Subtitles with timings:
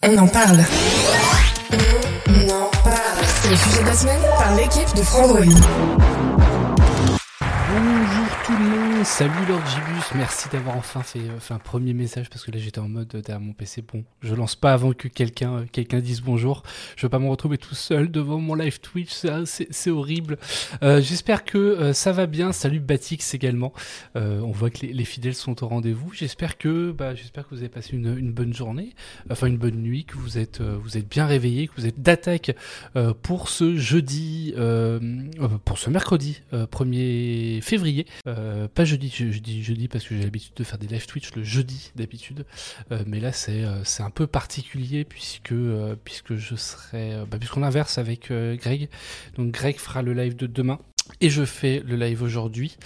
[0.00, 0.64] On en parle.
[1.72, 3.24] On en parle.
[3.42, 5.40] C'est le sujet de la semaine par l'équipe de Frandroid.
[9.04, 12.58] Salut Lord Gibus, merci d'avoir enfin fait, euh, fait un premier message parce que là
[12.58, 13.82] j'étais en mode euh, derrière mon PC.
[13.82, 16.62] Bon, je lance pas avant que quelqu'un euh, quelqu'un dise bonjour.
[16.96, 19.10] Je veux pas me retrouver tout seul devant mon live Twitch,
[19.44, 20.38] c'est horrible.
[20.82, 22.52] J'espère que ça va bien.
[22.52, 23.72] Salut Batix également.
[24.14, 26.12] On voit que les, les fidèles sont au rendez-vous.
[26.12, 28.94] J'espère que bah, j'espère que vous avez passé une, bonne journée,
[29.30, 32.52] enfin une bonne nuit, que vous êtes vous êtes bien réveillés, que vous êtes d'attaque
[33.22, 34.54] pour ce jeudi,
[35.64, 38.06] pour ce mercredi euh, 1er février.
[38.74, 41.34] Pas jeudi, je, je dis jeudi parce que j'ai l'habitude de faire des live Twitch
[41.34, 42.44] le jeudi d'habitude,
[42.92, 47.24] Euh, mais là c'est euh, c'est un peu particulier puisque euh, puisque je serai, euh,
[47.26, 48.88] bah, puisqu'on inverse avec euh, Greg.
[49.36, 50.78] Donc Greg fera le live de demain.
[51.20, 52.76] Et je fais le live aujourd'hui,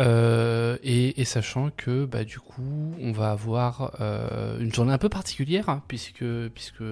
[0.00, 5.08] Euh, et, sachant que bah, du coup on va avoir euh, une journée un peu
[5.08, 6.82] particulière hein, puisque puisque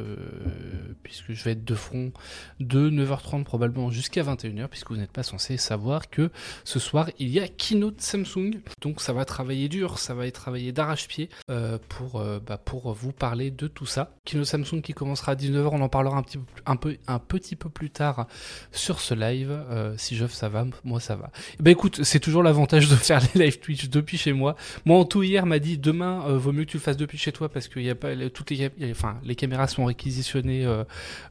[1.03, 2.13] puisque je vais être de front
[2.61, 6.31] de 9h30 probablement jusqu'à 21h puisque vous n'êtes pas censé savoir que
[6.65, 8.61] ce soir il y a keynote Samsung.
[8.83, 13.13] Donc ça va travailler dur ça va être travaillé d'arrache-pied euh, pour bah, pour vous
[13.13, 14.15] parler de tout ça.
[14.25, 17.19] Keynote Samsung qui commencera à 19h on en parlera un petit peu un peu un
[17.19, 18.27] petit peu plus tard
[18.71, 19.59] sur ce live
[19.97, 21.31] si Geoff ça va moi ça va
[21.61, 25.05] ben écoute c'est toujours l'avantage de faire les live Twitch depuis chez moi moi en
[25.05, 27.49] tout hier m'a dit demain euh, vaut mieux que tu le fasses depuis chez toi
[27.49, 30.85] parce qu'il y a pas toutes les enfin les caméras sont réquisitionnées euh,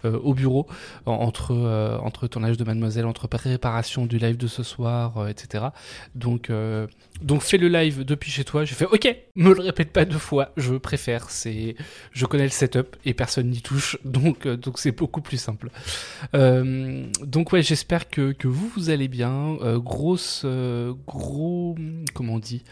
[0.06, 0.68] euh, au bureau
[1.06, 1.54] en- entre
[2.04, 5.66] entre tournage de Mademoiselle, entre préparation du live de ce soir, etc.
[6.16, 6.52] Donc
[7.22, 8.64] donc fais le live depuis chez toi.
[8.66, 10.52] J'ai fait OK, me le répète pas deux fois.
[10.58, 11.30] Je préfère.
[11.30, 11.76] C'est
[12.12, 15.70] je connais le setup et personne n'y touche, donc c'est beaucoup plus simple.
[16.34, 19.27] Donc ouais, j'espère que que vous vous allez bien.
[19.28, 21.76] Euh, grosse euh, gros
[22.14, 22.64] comment on dit.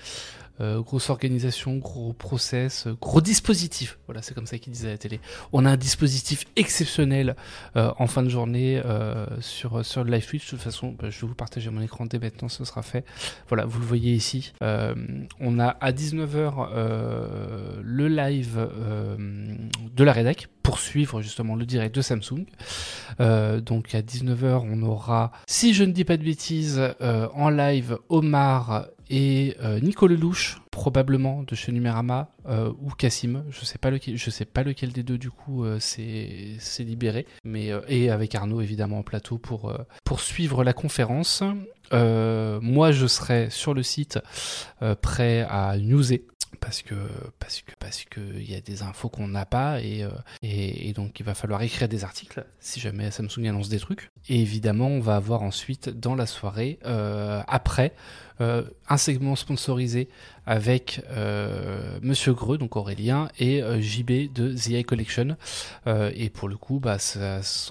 [0.61, 3.99] Euh, grosse organisation, gros process, euh, gros dispositif.
[4.05, 5.19] Voilà, c'est comme ça qu'ils disaient à la télé.
[5.51, 7.35] On a un dispositif exceptionnel
[7.75, 10.45] euh, en fin de journée euh, sur, sur le live Twitch.
[10.45, 13.03] De toute façon, bah, je vais vous partager mon écran dès maintenant, ce sera fait.
[13.49, 14.53] Voilà, vous le voyez ici.
[14.61, 14.95] Euh,
[15.41, 18.69] on a à 19h euh, le live
[19.93, 22.45] de la rédac pour suivre justement le direct de Samsung.
[23.19, 28.87] Donc à 19h, on aura, si je ne dis pas de bêtises, en live Omar
[29.09, 30.07] et euh, Nico
[30.71, 33.77] probablement de chez Numérama, euh, ou Cassim, je sais
[34.29, 38.61] sais pas lequel des deux du coup euh, c'est libéré, mais euh, et avec Arnaud
[38.61, 41.43] évidemment en plateau pour euh, pour suivre la conférence.
[41.91, 44.19] Moi, je serai sur le site
[45.01, 46.25] prêt à newser
[46.59, 46.95] parce que
[47.39, 50.03] parce que parce que il y a des infos qu'on n'a pas et,
[50.41, 54.09] et et donc il va falloir écrire des articles si jamais Samsung annonce des trucs.
[54.27, 56.79] Et évidemment, on va avoir ensuite dans la soirée
[57.47, 57.93] après
[58.39, 60.09] un segment sponsorisé
[60.45, 65.37] avec euh, Monsieur Greux, donc Aurélien, et euh, JB de The Eye Collection.
[65.87, 66.97] Euh, et pour le coup, bah,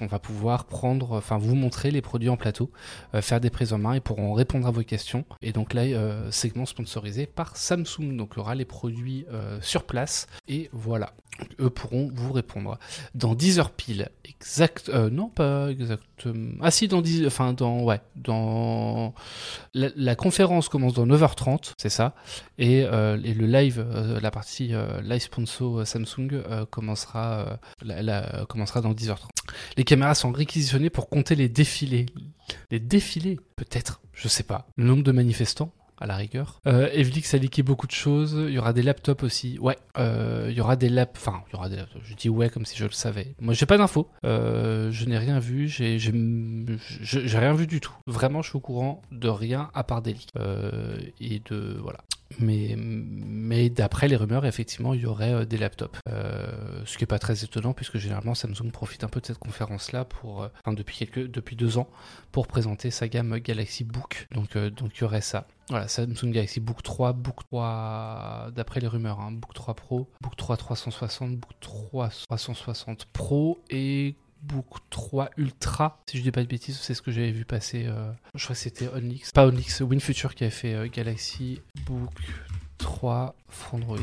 [0.00, 2.70] on va pouvoir prendre, enfin vous montrer les produits en plateau,
[3.14, 5.25] euh, faire des prises en main et pourront répondre à vos questions.
[5.42, 8.16] Et donc là, euh, segment sponsorisé par Samsung.
[8.16, 11.12] Donc il y aura les produits euh, sur place et voilà.
[11.60, 12.78] Eux pourront vous répondre.
[13.16, 16.55] Dans 10 heures pile, exact, euh, non pas exactement.
[16.62, 19.15] Ah si, dans 10, enfin dans, ouais, dans
[19.75, 22.15] la, conférence commence dans 9h30, c'est ça,
[22.59, 27.59] et, euh, le live, euh, la partie live sponsor Samsung commencera,
[28.49, 29.29] commencera dans 10h30.
[29.77, 32.06] Les caméras sont réquisitionnées pour compter les défilés.
[32.71, 34.67] Les défilés, peut-être, je sais pas.
[34.77, 36.60] Le nombre de manifestants à la rigueur.
[36.66, 38.37] Euh, Evlix a leaké beaucoup de choses.
[38.49, 39.59] Il y aura des laptops aussi.
[39.59, 39.78] Ouais.
[39.99, 41.12] Euh, il y aura des lap...
[41.16, 42.05] Enfin, il y aura des laptops.
[42.05, 43.35] Je dis ouais comme si je le savais.
[43.41, 44.08] Moi, j'ai pas d'infos.
[44.25, 45.69] Euh, je n'ai rien vu.
[45.69, 45.99] J'ai
[47.38, 47.94] rien vu du tout.
[48.06, 50.29] Vraiment, je suis au courant de rien à part des leaks.
[50.37, 52.00] Euh, et de voilà.
[52.38, 55.98] Mais, mais d'après les rumeurs, effectivement, il y aurait euh, des laptops.
[56.08, 59.38] Euh, ce qui est pas très étonnant puisque généralement Samsung profite un peu de cette
[59.38, 61.88] conférence-là pour, euh, enfin, depuis quelques, depuis deux ans,
[62.32, 64.26] pour présenter sa gamme Galaxy Book.
[64.32, 65.46] Donc, donc il y aurait ça.
[65.70, 70.36] Voilà, Samsung Galaxy Book 3, Book 3, d'après les rumeurs, hein, Book 3 Pro, Book
[70.36, 74.14] 3 360, Book 3 360 Pro et
[74.46, 76.02] Book 3 Ultra.
[76.06, 77.85] Si je dis pas de bêtises, c'est ce que j'avais vu passer.
[77.87, 82.11] euh, je crois que c'était Onix, pas Onix, WinFuture qui avait fait euh, Galaxy Book
[82.79, 83.99] 3 for Android.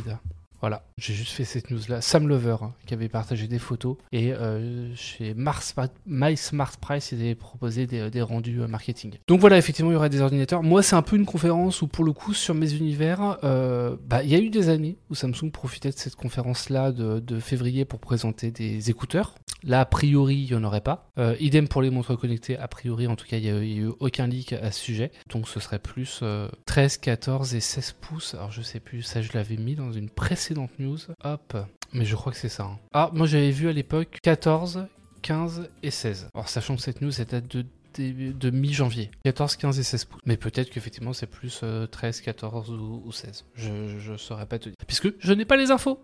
[0.62, 2.02] Voilà, j'ai juste fait cette news-là.
[2.02, 3.98] Sam Lover, hein, qui avait partagé des photos.
[4.12, 5.74] Et euh, chez Mars,
[6.06, 9.16] My Smart Price, ils avaient proposé des, rendus euh, marketing.
[9.28, 10.62] Donc voilà, effectivement, il y aura des ordinateurs.
[10.62, 14.22] Moi, c'est un peu une conférence où, pour le coup, sur mes univers, euh, bah,
[14.22, 18.00] il y a eu des années où Samsung profitait de cette conférence-là de, février pour
[18.00, 19.34] présenter des écouteurs.
[19.64, 21.10] Là, a priori, il n'y en aurait pas.
[21.40, 24.28] idem pour les montres connectées, a priori, en tout cas, il n'y a, eu aucun
[24.28, 25.12] leak à ce sujet.
[25.30, 26.24] Donc ce serait plus
[26.66, 28.36] 13, 14 et 16 pouces.
[28.36, 30.98] Alors je sais plus, ça je l'avais mis dans une précédente news.
[31.24, 31.58] Hop.
[31.94, 32.64] Mais je crois que c'est ça.
[32.64, 32.80] Hein.
[32.94, 34.88] Ah, moi j'avais vu à l'époque 14,
[35.22, 36.30] 15 et 16.
[36.34, 37.66] Alors sachant que cette news elle date de
[38.00, 39.12] de mi-janvier.
[39.24, 40.22] 14, 15 et 16 pouces.
[40.26, 43.46] Mais peut-être qu'effectivement c'est plus 13, euh, 14 ou, 16.
[43.56, 44.76] Je, je saurais pas te dire.
[44.88, 46.00] Puisque je n'ai pas les infos.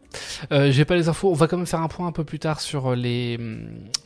[0.51, 1.29] Euh, J'ai pas les infos.
[1.29, 3.37] On va quand même faire un point un peu plus tard sur les,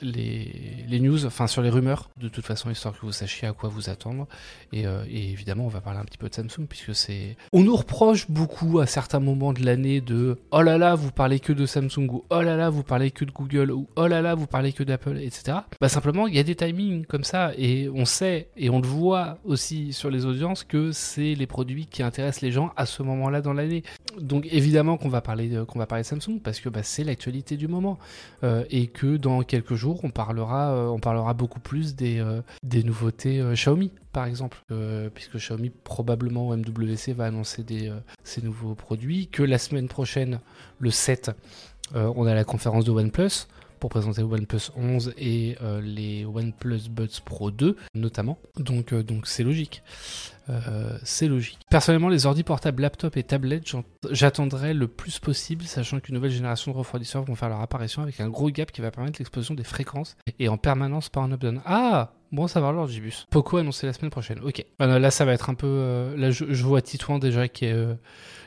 [0.01, 2.09] les, les, news, enfin sur les rumeurs.
[2.19, 4.27] De toute façon, histoire que vous sachiez à quoi vous attendre.
[4.73, 7.35] Et, euh, et évidemment, on va parler un petit peu de Samsung puisque c'est.
[7.53, 11.39] On nous reproche beaucoup à certains moments de l'année de oh là là, vous parlez
[11.39, 14.21] que de Samsung ou oh là là, vous parlez que de Google ou oh là
[14.21, 15.59] là, vous parlez que d'Apple, etc.
[15.79, 18.81] Bah simplement, il y a des timings comme ça et et on sait, et on
[18.81, 22.85] le voit aussi sur les audiences, que c'est les produits qui intéressent les gens à
[22.85, 23.83] ce moment-là dans l'année.
[24.19, 27.67] Donc évidemment qu'on va parler qu'on va parler Samsung parce que bah, c'est l'actualité du
[27.67, 27.97] moment.
[28.43, 32.41] Euh, et que dans quelques jours on parlera, euh, on parlera beaucoup plus des, euh,
[32.83, 34.61] nouveautés Xiaomi par exemple,
[35.15, 37.89] puisque Xiaomi probablement au MWC va annoncer des,
[38.25, 40.41] ces nouveaux produits, que la semaine prochaine,
[40.79, 41.31] le 7,
[41.93, 43.47] on a la conférence de OnePlus
[43.81, 48.37] pour présenter OnePlus 11 et euh, les OnePlus Buds Pro 2 notamment.
[48.57, 49.81] Donc euh, donc c'est logique.
[50.49, 51.57] Euh, c'est logique.
[51.69, 53.63] Personnellement, les ordi portables, laptops et tablettes,
[54.11, 58.19] j'attendrai le plus possible, sachant qu'une nouvelle génération de refroidisseurs vont faire leur apparition avec
[58.19, 61.61] un gros gap qui va permettre l'explosion des fréquences et en permanence pas en up-down.
[61.65, 63.27] Ah Bon, ça va l'Orgibus.
[63.29, 64.39] Poco annoncé la semaine prochaine.
[64.43, 64.63] Ok.
[64.79, 66.13] là, ça va être un peu.
[66.15, 67.75] là, je, vois Titouan déjà qui est,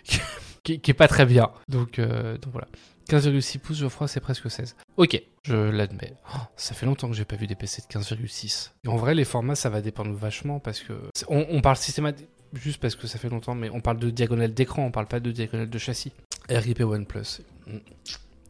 [0.62, 1.50] qui, est pas très bien.
[1.68, 2.68] Donc, donc voilà.
[3.08, 4.76] 15,6 pouces, Geoffroy, c'est presque 16.
[4.96, 6.14] Ok, je l'admets.
[6.34, 8.70] Oh, ça fait longtemps que j'ai pas vu des PC de 15,6.
[8.86, 10.92] en vrai, les formats, ça va dépendre vachement parce que.
[11.28, 14.84] On, parle systématiquement, juste parce que ça fait longtemps, mais on parle de diagonale d'écran,
[14.86, 16.12] on parle pas de diagonale de châssis.
[16.48, 17.40] RIP OnePlus.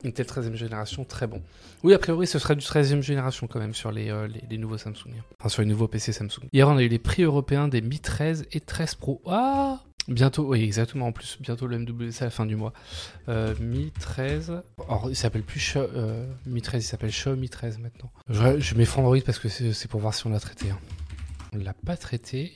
[0.04, 1.40] Une telle 13e génération, très bon.
[1.82, 4.76] Oui, a priori, ce sera du 13e génération quand même sur les, euh, les, nouveaux
[4.76, 5.14] Samsung.
[5.40, 6.48] Enfin, sur les nouveaux PC Samsung.
[6.52, 9.22] Hier, on a eu les prix européens des Mi 13 et 13 Pro.
[9.26, 11.06] Ah Bientôt, oui, exactement.
[11.06, 12.72] En plus, bientôt le MWC à la fin du mois.
[13.60, 14.62] Mi 13.
[14.88, 18.10] Alors, il s'appelle plus euh, Mi 13, il s'appelle Mi 13 maintenant.
[18.28, 20.70] Je, je mets Android parce que c'est pour voir si on l'a traité.
[20.70, 20.78] Hein.
[21.54, 22.52] On l'a pas traité.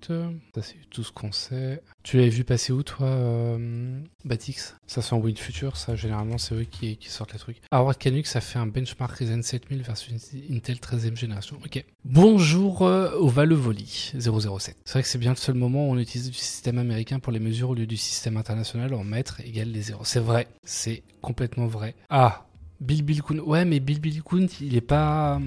[0.00, 1.82] Ça, c'est tout ce qu'on sait.
[2.02, 4.76] Tu l'avais vu passer où, toi, euh, Batix?
[4.86, 7.60] Ça, c'est en Win Future, ça, généralement, c'est eux qui, sortent les trucs.
[7.70, 11.58] Howard Canuck, ça fait un benchmark Ryzen 7000 versus Intel 13e génération.
[11.64, 11.84] Ok.
[12.04, 14.76] Bonjour euh, au Valevoli 007.
[14.84, 17.32] C'est vrai que c'est bien le seul moment où on utilise du système américain pour
[17.32, 20.04] les mesures au lieu du système international en mètres égale les zéros.
[20.04, 21.94] C'est vrai, c'est complètement vrai.
[22.08, 22.46] Ah,
[22.80, 23.22] Bill Bill.
[23.42, 24.22] Ouais, mais Bill Bill
[24.60, 25.40] il est pas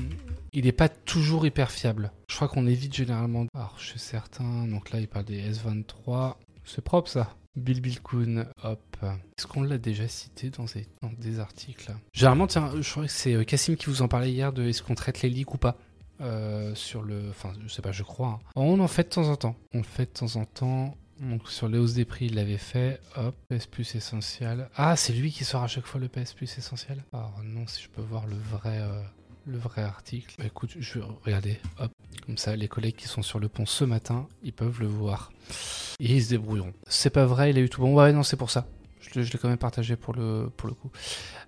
[0.53, 2.11] il n'est pas toujours hyper fiable.
[2.29, 3.45] Je crois qu'on évite généralement.
[3.53, 4.67] Alors, je suis certain.
[4.67, 6.35] Donc là, il parle des S23.
[6.65, 7.35] C'est propre ça.
[7.55, 7.99] Bill Bill
[8.63, 8.97] hop.
[9.01, 10.65] Est-ce qu'on l'a déjà cité dans
[11.17, 11.91] des, articles?
[12.13, 14.83] Généralement, tiens, je crois que c'est euh, Cassim qui vous en parlait hier de est-ce
[14.83, 15.77] qu'on traite les leaks ou pas
[16.21, 17.29] euh, sur le.
[17.29, 18.39] Enfin, je sais pas, je crois.
[18.41, 18.49] Hein.
[18.55, 19.55] On en fait de temps en temps.
[19.73, 20.95] On le fait de temps en temps.
[21.19, 22.99] Donc sur les hausses des prix, il l'avait fait.
[23.15, 24.69] Hop, PS Plus essentiel.
[24.75, 27.03] Ah, c'est lui qui sort à chaque fois le PS Plus essentiel.
[27.13, 28.79] Alors non, si je peux voir le vrai.
[28.79, 29.01] Euh,
[29.45, 30.35] le vrai article.
[30.37, 31.59] Bah, écoute, je vais regarder.
[31.79, 31.91] Hop.
[32.25, 35.31] Comme ça, les collègues qui sont sur le pont ce matin, ils peuvent le voir.
[35.99, 36.73] Et ils se débrouilleront.
[36.87, 37.95] C'est pas vrai, il a eu tout bon.
[37.95, 38.67] Ouais, non, c'est pour ça.
[38.99, 40.91] Je, l'ai quand même partagé pour le, pour le coup.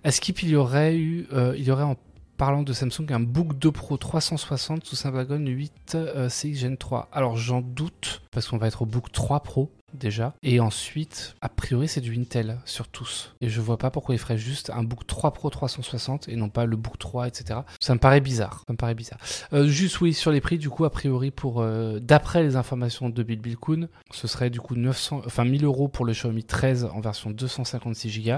[0.04, 1.96] À Skip, il y aurait eu, euh, il y aurait en
[2.38, 7.10] parlant de Samsung un Book 2 Pro 360 sous Snapdragon 8 euh, CX Gen 3.
[7.12, 10.34] Alors j'en doute parce qu'on va être au Book 3 Pro déjà.
[10.44, 13.36] Et ensuite, a priori, c'est du Intel sur tous.
[13.42, 16.50] Et je vois pas pourquoi il ferait juste un Book 3 Pro 360 et non
[16.50, 17.62] pas le Book 3, etc.
[17.80, 18.64] Ça me paraît bizarre.
[18.68, 19.20] Ça me paraît bizarre.
[19.54, 23.10] Euh, juste, oui, sur les prix, du coup, a priori, pour euh, d'après les informations
[23.10, 26.90] de Bill Bilkun, ce serait du coup 900, enfin 1000 euros pour le Xiaomi 13
[26.94, 28.38] en version 256 Go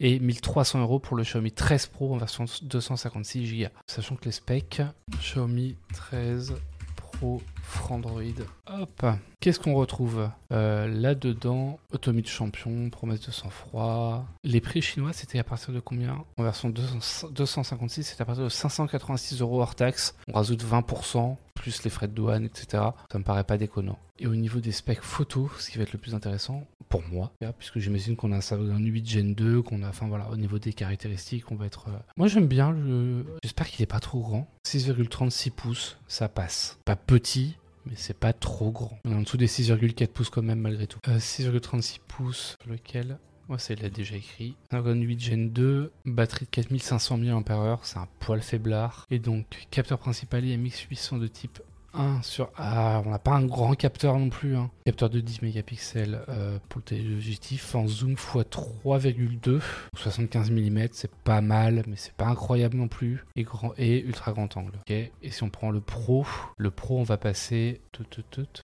[0.00, 3.68] et 1300 euros pour le Xiaomi 13 Pro en version 256 Go.
[3.86, 4.82] Sachant que les specs,
[5.20, 6.54] Xiaomi 13
[6.96, 8.22] Pro Frandroid.
[8.66, 9.04] Hop.
[9.40, 10.30] Qu'est-ce qu'on retrouve?
[10.52, 14.24] Euh, là-dedans Automie de champion, promesse de sang-froid.
[14.44, 16.24] Les prix chinois, c'était à partir de combien?
[16.36, 20.14] En version 256, c'était à partir de 586 euros hors taxe.
[20.28, 22.84] On rajoute 20%, plus les frais de douane, etc.
[23.10, 23.98] Ça me paraît pas déconnant.
[24.18, 27.32] Et au niveau des specs photo, ce qui va être le plus intéressant, pour moi,
[27.58, 30.72] puisque j'imagine qu'on a un 8 Gen 2, qu'on a, enfin voilà, au niveau des
[30.72, 31.88] caractéristiques, on va être...
[31.88, 33.26] Euh, moi j'aime bien, le...
[33.42, 34.48] j'espère qu'il est pas trop grand.
[34.66, 36.78] 6,36 pouces, ça passe.
[36.84, 37.55] Pas petit,
[37.86, 38.98] mais c'est pas trop grand.
[39.04, 40.98] On est en dessous des 6,4 pouces quand même malgré tout.
[41.06, 43.18] 6,36 euh, pouces, lequel?
[43.48, 44.56] Moi, c'est l'a déjà écrit.
[44.70, 49.06] Snapdragon 8 Gen 2, batterie de 4500 mAh, c'est un poil faiblard.
[49.10, 51.60] Et donc, capteur principal IMX 800 de type
[51.96, 52.50] 1 sur.
[52.56, 54.56] Ah, on n'a pas un grand capteur non plus.
[54.56, 54.70] Hein.
[54.84, 59.60] Capteur de 10 mégapixels euh, pour le téléobjectif en zoom x 3,2,
[59.96, 63.24] 75 mm, c'est pas mal, mais c'est pas incroyable non plus.
[63.36, 64.72] Et, grand, et ultra grand angle.
[64.80, 66.26] ok et si on prend le Pro,
[66.56, 67.80] le Pro, on va passer.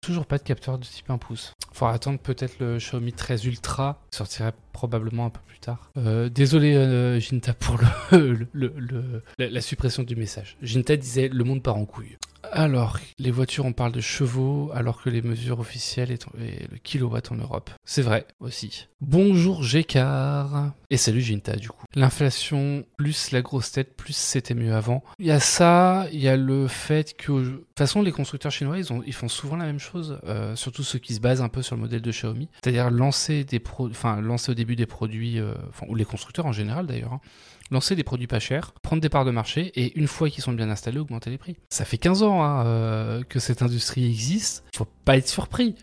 [0.00, 1.52] Toujours pas de capteur de type 1 pouce.
[1.72, 5.90] Faudra attendre peut-être le Xiaomi 13 Ultra, sortirait probablement un peu plus tard.
[5.96, 7.78] Euh, désolé euh, Jinta pour
[8.12, 10.56] le, la, suppression du message.
[10.62, 12.16] Jinta disait le monde part en couille.
[12.50, 16.26] Alors, les voitures, on parle de chevaux, alors que les mesures officielles est,
[16.70, 17.70] le kilowatt en Europe.
[17.84, 18.88] C'est vrai aussi.
[19.00, 20.72] Bonjour Gécard.
[20.90, 21.84] Et salut Jinta, du coup.
[21.94, 25.02] L'inflation, plus la grosse tête, plus c'était mieux avant.
[25.18, 27.32] Il y a ça, il y a le fait que...
[27.32, 30.54] De toute façon, les constructeurs chinois, ils, ont, ils font souvent la même chose, euh,
[30.56, 32.48] surtout ceux qui se basent un peu sur le modèle de Xiaomi.
[32.62, 33.46] C'est-à-dire lancer
[34.48, 35.54] au début des produits, euh,
[35.88, 37.20] ou les constructeurs en général d'ailleurs, hein,
[37.70, 40.52] lancer des produits pas chers, prendre des parts de marché et une fois qu'ils sont
[40.52, 41.56] bien installés, augmenter les prix.
[41.70, 45.74] Ça fait 15 ans hein, euh, que cette industrie existe, faut pas être surpris.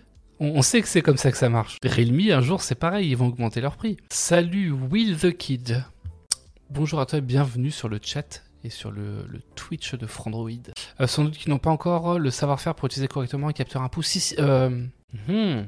[0.42, 1.80] On, sait que c'est comme ça que ça marche.
[1.84, 3.98] Realme, un jour, c'est pareil, ils vont augmenter leur prix.
[4.10, 5.84] Salut Will the Kid.
[6.70, 10.50] Bonjour à toi et bienvenue sur le chat et sur le, Twitch de Frandroid.
[11.02, 13.90] Euh, sans doute qu'ils n'ont pas encore le savoir-faire pour utiliser correctement un capteur 1
[13.90, 14.34] pouce.
[14.40, 14.86] Euh,
[15.28, 15.64] Hmm.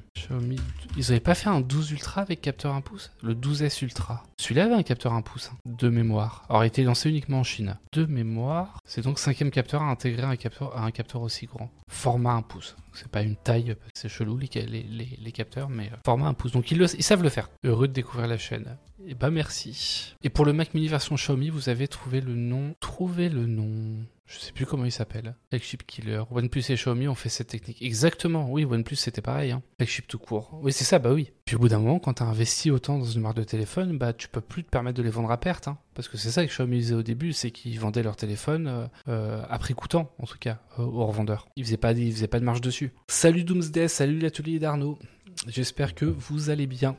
[0.98, 4.24] Ils n'avaient pas fait un 12 Ultra avec capteur 1 pouce Le 12S Ultra.
[4.38, 6.45] Celui-là avait un capteur 1 pouce, hein, de mémoire.
[6.50, 7.77] Alors, il était lancé uniquement en Chine.
[7.93, 11.71] De mémoire, c'est donc cinquième capteur à intégrer un capteur, à un capteur aussi grand.
[11.88, 12.75] Format 1 pouce.
[12.93, 16.51] C'est pas une taille, c'est chelou les, les, les, capteurs, mais euh, format 1 pouce.
[16.51, 17.50] Donc, ils, ils savent le faire.
[17.63, 18.77] Heureux de découvrir la chaîne.
[19.03, 20.15] Et eh bah, merci.
[20.22, 22.75] Et pour le Mac Mini version Xiaomi, vous avez trouvé le nom.
[22.79, 24.05] Trouvé le nom.
[24.27, 25.36] Je sais plus comment il s'appelle.
[25.50, 26.22] Flagship Killer.
[26.29, 27.81] OnePlus et Xiaomi ont fait cette technique.
[27.81, 29.51] Exactement, oui, OnePlus c'était pareil.
[29.51, 29.63] Hein.
[29.77, 30.58] Flagship tout court.
[30.62, 31.31] Oui, c'est ça, bah oui.
[31.46, 33.98] Puis au bout d'un moment, quand tu as investi autant dans une marque de téléphone,
[33.98, 35.67] bah tu peux plus te permettre de les vendre à perte.
[35.67, 35.79] Hein.
[35.96, 38.88] Parce que c'est ça que Xiaomi disait au début, c'est qu'ils vendaient leur téléphone euh,
[39.08, 41.48] euh, à prix coûtant, en tout cas, aux revendeurs.
[41.55, 42.93] Ils faisaient pas, ils faisaient pas de marge dessus.
[43.08, 45.00] Salut Doomsday, salut l'atelier d'Arnaud.
[45.48, 46.96] J'espère que vous allez bien.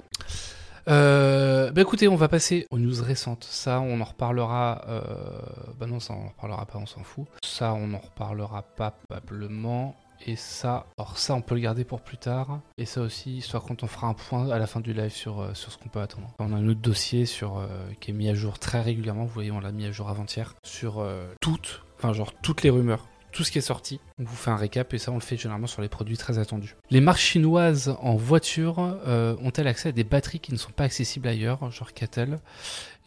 [0.89, 3.45] Euh, bah écoutez, on va passer aux news récentes.
[3.45, 4.85] Ça, on en reparlera.
[4.89, 5.01] Euh,
[5.79, 7.27] bah non, ça, on en reparlera pas, on s'en fout.
[7.45, 9.97] Ça, on en reparlera pas probablement.
[10.27, 12.61] Et ça, alors ça, on peut le garder pour plus tard.
[12.79, 15.41] Et ça aussi, histoire quand on fera un point à la fin du live sur,
[15.41, 16.29] euh, sur ce qu'on peut attendre.
[16.39, 17.67] On a un autre dossier sur, euh,
[18.01, 19.25] qui est mis à jour très régulièrement.
[19.25, 20.55] Vous voyez, on l'a mis à jour avant-hier.
[20.65, 24.01] Sur euh, toutes, enfin, genre toutes les rumeurs tout ce qui est sorti.
[24.19, 26.39] On vous fait un récap et ça on le fait généralement sur les produits très
[26.39, 26.77] attendus.
[26.91, 30.85] Les marques chinoises en voiture euh, ont-elles accès à des batteries qui ne sont pas
[30.85, 32.39] accessibles ailleurs, genre Cattle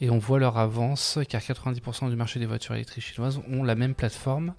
[0.01, 3.75] Et on voit leur avance car 90% du marché des voitures électriques chinoises ont la
[3.75, 4.53] même plateforme.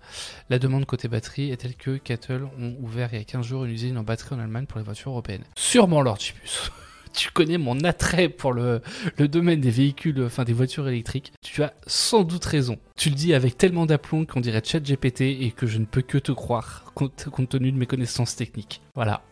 [0.48, 3.64] La demande côté batterie est telle que Cattle ont ouvert il y a 15 jours
[3.64, 5.44] une usine en batterie en Allemagne pour les voitures européennes.
[5.56, 6.70] Sûrement Lord Chipus
[7.16, 8.82] tu connais mon attrait pour le,
[9.18, 11.32] domaine des véhicules, enfin des voitures électriques.
[11.42, 12.78] Tu as sans doute raison.
[12.96, 16.02] Tu le dis avec tellement d'aplomb qu'on dirait chat GPT et que je ne peux
[16.02, 18.80] que te croire compte, tenu de mes connaissances techniques.
[18.94, 19.22] Voilà.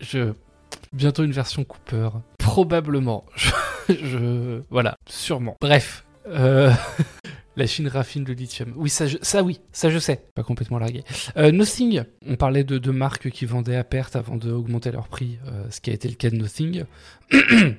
[0.00, 0.32] Je,
[0.92, 2.10] bientôt une version Cooper.
[2.38, 3.24] Probablement.
[3.88, 4.96] Je, voilà.
[5.06, 5.56] Sûrement.
[5.60, 6.04] Bref.
[6.26, 6.72] Euh,
[7.56, 8.74] La Chine raffine le lithium.
[8.76, 10.22] Oui, ça, ça oui, ça je sais.
[10.34, 11.04] Pas complètement largué.
[11.38, 15.38] Euh, Nothing, on parlait de, de, marques qui vendaient à perte avant d'augmenter leur prix,
[15.46, 16.84] euh, ce qui a été le cas de Nothing.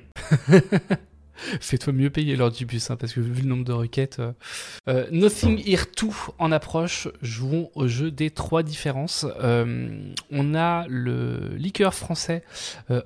[1.60, 4.18] Fais-toi mieux payer lors du bus, hein, parce que vu le nombre de requêtes.
[4.18, 4.32] Euh,
[4.88, 6.08] euh Nothing Here 2
[6.38, 7.06] en approche.
[7.22, 9.24] Jouons au jeu des trois différences.
[9.40, 12.42] On a le liqueur français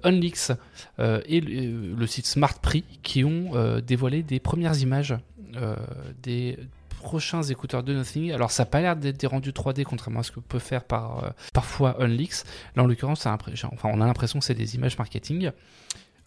[0.02, 0.52] Unlix
[0.98, 5.14] et le, site Smart Prix qui ont dévoilé des premières images
[6.22, 6.58] des
[7.02, 8.32] prochains écouteurs de Nothing.
[8.32, 10.84] Alors ça n'a pas l'air d'être des rendus 3D contrairement à ce que peut faire
[10.84, 12.44] par, euh, parfois Unlix.
[12.76, 15.50] Là en l'occurrence, on a l'impression que c'est des images marketing.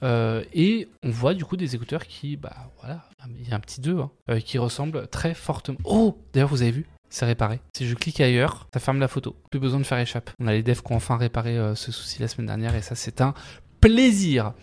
[0.03, 3.05] Euh, et on voit du coup des écouteurs qui, bah voilà,
[3.39, 5.77] il y a un petit 2 hein, qui ressemble très fortement.
[5.85, 7.61] Oh D'ailleurs, vous avez vu c'est réparé.
[7.77, 9.37] Si je clique ailleurs, ça ferme la photo.
[9.49, 10.31] Plus besoin de faire échappe.
[10.39, 12.95] On a les devs qui ont enfin réparé ce souci la semaine dernière et ça
[12.95, 13.33] c'est un
[13.79, 14.53] plaisir.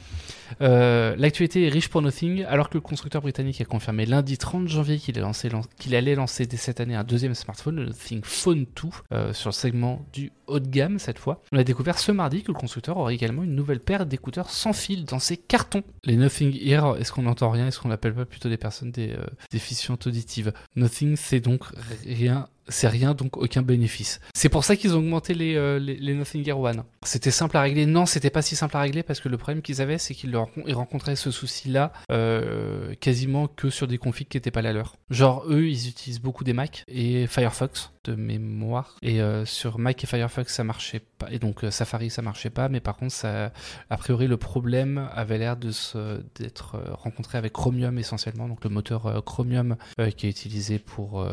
[0.61, 4.69] Euh, l'actualité est riche pour Nothing, alors que le constructeur britannique a confirmé lundi 30
[4.69, 9.33] janvier qu'il allait lancer dès cette année un deuxième smartphone, le Nothing Phone 2, euh,
[9.33, 11.43] sur le segment du haut de gamme cette fois.
[11.53, 14.73] On a découvert ce mardi que le constructeur aurait également une nouvelle paire d'écouteurs sans
[14.73, 15.83] fil dans ses cartons.
[16.05, 19.13] Les Nothing Ear, est-ce qu'on n'entend rien Est-ce qu'on n'appelle pas plutôt des personnes des
[19.13, 20.53] euh, déficientes auditives?
[20.77, 21.65] Nothing, c'est donc
[22.07, 24.21] rien c'est rien, donc aucun bénéfice.
[24.35, 25.81] C'est pour ça qu'ils ont augmenté les, euh,
[26.15, 26.85] Nothing Gear One.
[27.03, 27.87] C'était simple à régler?
[27.87, 30.31] Non, c'était pas si simple à régler parce que le problème qu'ils avaient, c'est qu'ils
[30.31, 34.73] leur- ils rencontraient ce souci-là euh, quasiment que sur des configs qui n'étaient pas la
[34.73, 34.97] leur.
[35.11, 38.97] Genre, eux, ils utilisent beaucoup des Mac et Firefox de mémoire.
[39.03, 41.31] Et euh, sur Mac et Firefox, ça marchait pas.
[41.31, 42.69] Et donc, euh, Safari, ça marchait pas.
[42.69, 48.49] Mais par contre, a priori, le problème avait l'air d'être rencontré avec Chromium essentiellement.
[48.49, 49.77] Donc, le moteur Chromium
[50.17, 51.27] qui est utilisé pour,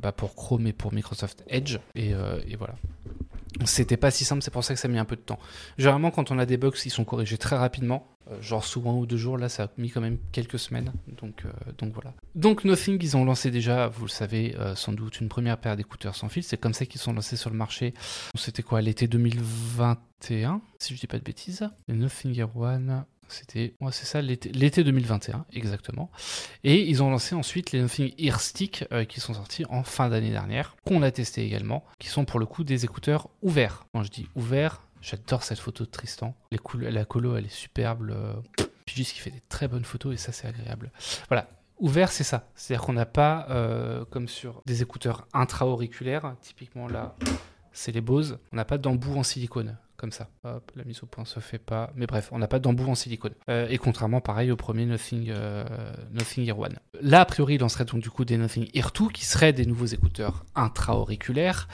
[0.00, 1.78] bah, pour Chrome et pour Microsoft Edge.
[1.94, 2.14] Et
[2.56, 2.74] voilà.
[3.64, 5.38] C'était pas si simple, c'est pour ça que ça a mis un peu de temps.
[5.78, 8.08] Généralement, quand on a des bugs, ils sont corrigés très rapidement.
[8.30, 10.92] Euh, genre sous un ou deux jours, là, ça a mis quand même quelques semaines.
[11.08, 12.14] Donc, euh, donc voilà.
[12.34, 15.76] Donc Nothing, ils ont lancé déjà, vous le savez, euh, sans doute une première paire
[15.76, 16.42] d'écouteurs sans fil.
[16.42, 17.94] C'est comme ça qu'ils sont lancés sur le marché.
[18.34, 21.68] C'était quoi L'été 2021, si je dis pas de bêtises?
[21.88, 23.04] Nothing Air One.
[23.32, 26.10] C'était, ouais, c'est ça, l'été l'été 2021, exactement.
[26.64, 30.08] Et ils ont lancé ensuite les Nothing Ear Stick euh, qui sont sortis en fin
[30.08, 33.86] d'année dernière, qu'on a testé également, qui sont pour le coup des écouteurs ouverts.
[33.92, 36.34] Quand je dis ouverts, j'adore cette photo de Tristan.
[36.50, 38.14] La colo, elle est superbe.
[38.84, 40.90] Puis juste qu'il fait des très bonnes photos et ça, c'est agréable.
[41.28, 41.48] Voilà.
[41.78, 42.48] Ouvert, c'est ça.
[42.54, 47.16] C'est-à-dire qu'on n'a pas, euh, comme sur des écouteurs intra-auriculaires, typiquement là,
[47.72, 50.28] c'est les Bose, on n'a pas d'embout en silicone, comme ça.
[50.42, 51.92] Hop, la mise au point se fait pas.
[51.94, 53.34] Mais bref, on n'a pas d'embout en silicone.
[53.48, 55.64] Euh, et contrairement, pareil, au premier Nothing, euh,
[56.10, 56.76] Nothing Ear One.
[57.00, 59.64] Là, a priori, il lancerait donc du coup des Nothing Ear 2, qui seraient des
[59.64, 61.68] nouveaux écouteurs intra-auriculaires.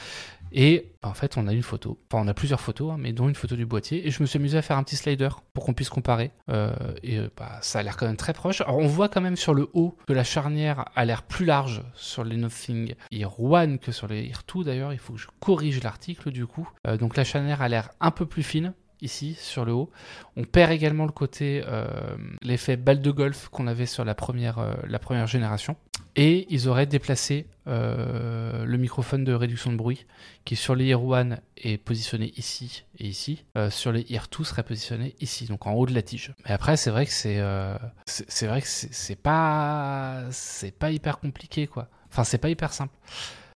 [0.52, 3.12] Et bah, en fait, on a une photo, enfin on a plusieurs photos, hein, mais
[3.12, 4.06] dont une photo du boîtier.
[4.06, 6.30] Et je me suis amusé à faire un petit slider pour qu'on puisse comparer.
[6.50, 8.60] Euh, et euh, bah, ça a l'air quand même très proche.
[8.62, 11.82] Alors on voit quand même sur le haut que la charnière a l'air plus large
[11.94, 14.92] sur les Nothing Ear One que sur les 2 d'ailleurs.
[14.92, 16.68] Il faut que je corrige l'article du coup.
[16.86, 19.90] Euh, donc la charnière a l'air un peu plus fine ici sur le haut.
[20.36, 21.86] On perd également le côté, euh,
[22.42, 25.76] l'effet balle de golf qu'on avait sur la première, euh, la première génération.
[26.16, 30.06] Et ils auraient déplacé euh, le microphone de réduction de bruit
[30.44, 33.44] qui sur les Ear One est positionné ici et ici.
[33.70, 36.32] Sur les Ear 2 serait positionné ici, donc en haut de la tige.
[36.44, 37.40] Mais après, c'est vrai que c'est
[38.06, 41.88] c'est vrai que c'est pas c'est pas hyper compliqué quoi.
[42.10, 42.94] Enfin, c'est pas hyper simple.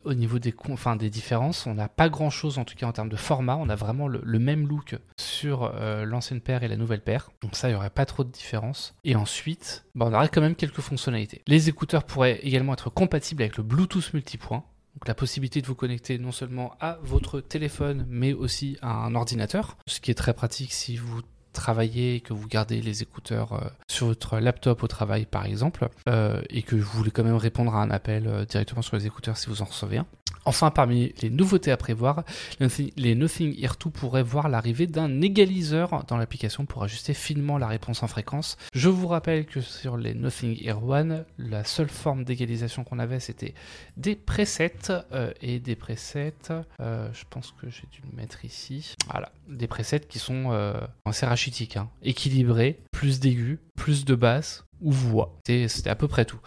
[0.03, 2.91] Au niveau des, enfin, des différences, on n'a pas grand chose en tout cas en
[2.91, 3.55] termes de format.
[3.55, 7.29] On a vraiment le, le même look sur euh, l'ancienne paire et la nouvelle paire.
[7.41, 8.95] Donc ça, il n'y aurait pas trop de différence.
[9.03, 11.41] Et ensuite, bah, on aurait quand même quelques fonctionnalités.
[11.47, 14.63] Les écouteurs pourraient également être compatibles avec le Bluetooth multipoint.
[14.95, 19.15] Donc la possibilité de vous connecter non seulement à votre téléphone, mais aussi à un
[19.15, 19.77] ordinateur.
[19.87, 21.21] Ce qui est très pratique si vous
[21.53, 26.41] travaillez que vous gardez les écouteurs euh, sur votre laptop au travail par exemple, euh,
[26.49, 29.37] et que vous voulez quand même répondre à un appel euh, directement sur les écouteurs
[29.37, 30.05] si vous en recevez un.
[30.45, 32.23] Enfin, parmi les nouveautés à prévoir,
[32.59, 37.67] les Nothing- Ear 2 pourraient voir l'arrivée d'un égaliseur dans l'application pour ajuster finement la
[37.67, 38.57] réponse en fréquence.
[38.73, 43.19] Je vous rappelle que sur les Nothing Ear One, la seule forme d'égalisation qu'on avait,
[43.19, 43.53] c'était
[43.97, 44.71] des presets
[45.11, 46.33] euh, et des presets.
[46.79, 48.95] euh, je pense que j'ai dû le mettre ici.
[49.11, 50.73] Voilà, des presets qui sont euh,
[51.05, 55.39] assez rachitiques, hein, équilibrés, plus d'aigus, plus de basses ou voix.
[55.45, 56.39] C'était à peu près tout.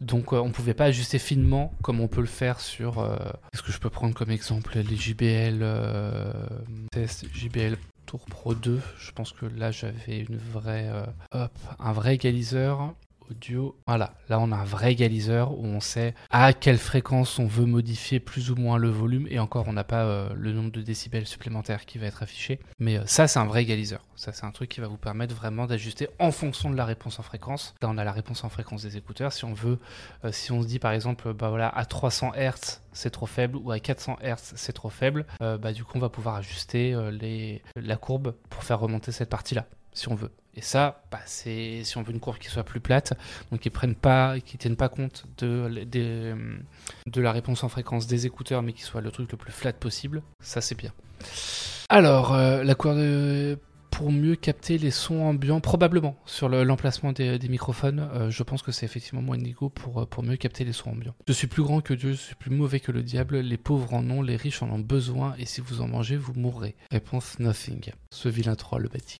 [0.00, 2.98] Donc euh, on pouvait pas ajuster finement comme on peut le faire sur.
[2.98, 3.16] euh,
[3.52, 6.32] Est-ce que je peux prendre comme exemple les JBL euh,
[6.92, 11.92] test JBL Tour Pro 2 Je pense que là j'avais une vraie, euh, hop, un
[11.92, 12.94] vrai égaliseur
[13.30, 13.76] audio.
[13.86, 17.66] Voilà, là on a un vrai égaliseur où on sait à quelle fréquence on veut
[17.66, 20.82] modifier plus ou moins le volume et encore on n'a pas euh, le nombre de
[20.82, 22.60] décibels supplémentaires qui va être affiché.
[22.78, 24.02] Mais euh, ça c'est un vrai égaliseur.
[24.16, 27.18] Ça c'est un truc qui va vous permettre vraiment d'ajuster en fonction de la réponse
[27.18, 27.74] en fréquence.
[27.82, 29.32] Là on a la réponse en fréquence des écouteurs.
[29.32, 29.78] Si on veut,
[30.24, 33.70] euh, si on se dit par exemple, bah à 300 Hz c'est trop faible ou
[33.70, 36.94] à 400 Hz c'est trop faible, bah du coup on va pouvoir ajuster
[37.76, 40.30] la courbe pour faire remonter cette partie-là si on veut.
[40.54, 43.14] Et ça, bah, c'est si on veut une courbe qui soit plus plate,
[43.50, 48.62] donc qui prennent pas, qui tiennent pas compte de la réponse en fréquence des écouteurs,
[48.62, 50.92] mais qui soit le truc le plus flat possible, ça c'est bien.
[51.88, 53.58] Alors, euh, la courbe de-
[53.92, 58.62] pour mieux capter les sons ambiants, probablement sur le- l'emplacement des, microphones, euh, je pense
[58.62, 59.36] que c'est effectivement moins
[59.74, 61.14] pour, euh, pour mieux capter les sons ambiants.
[61.28, 63.92] Je suis plus grand que Dieu, je suis plus mauvais que le diable, les pauvres
[63.92, 66.74] en ont, les riches en ont besoin, et si vous en mangez, vous mourrez.
[66.90, 67.90] Réponse nothing.
[68.10, 69.18] Ce vilain troll bâti.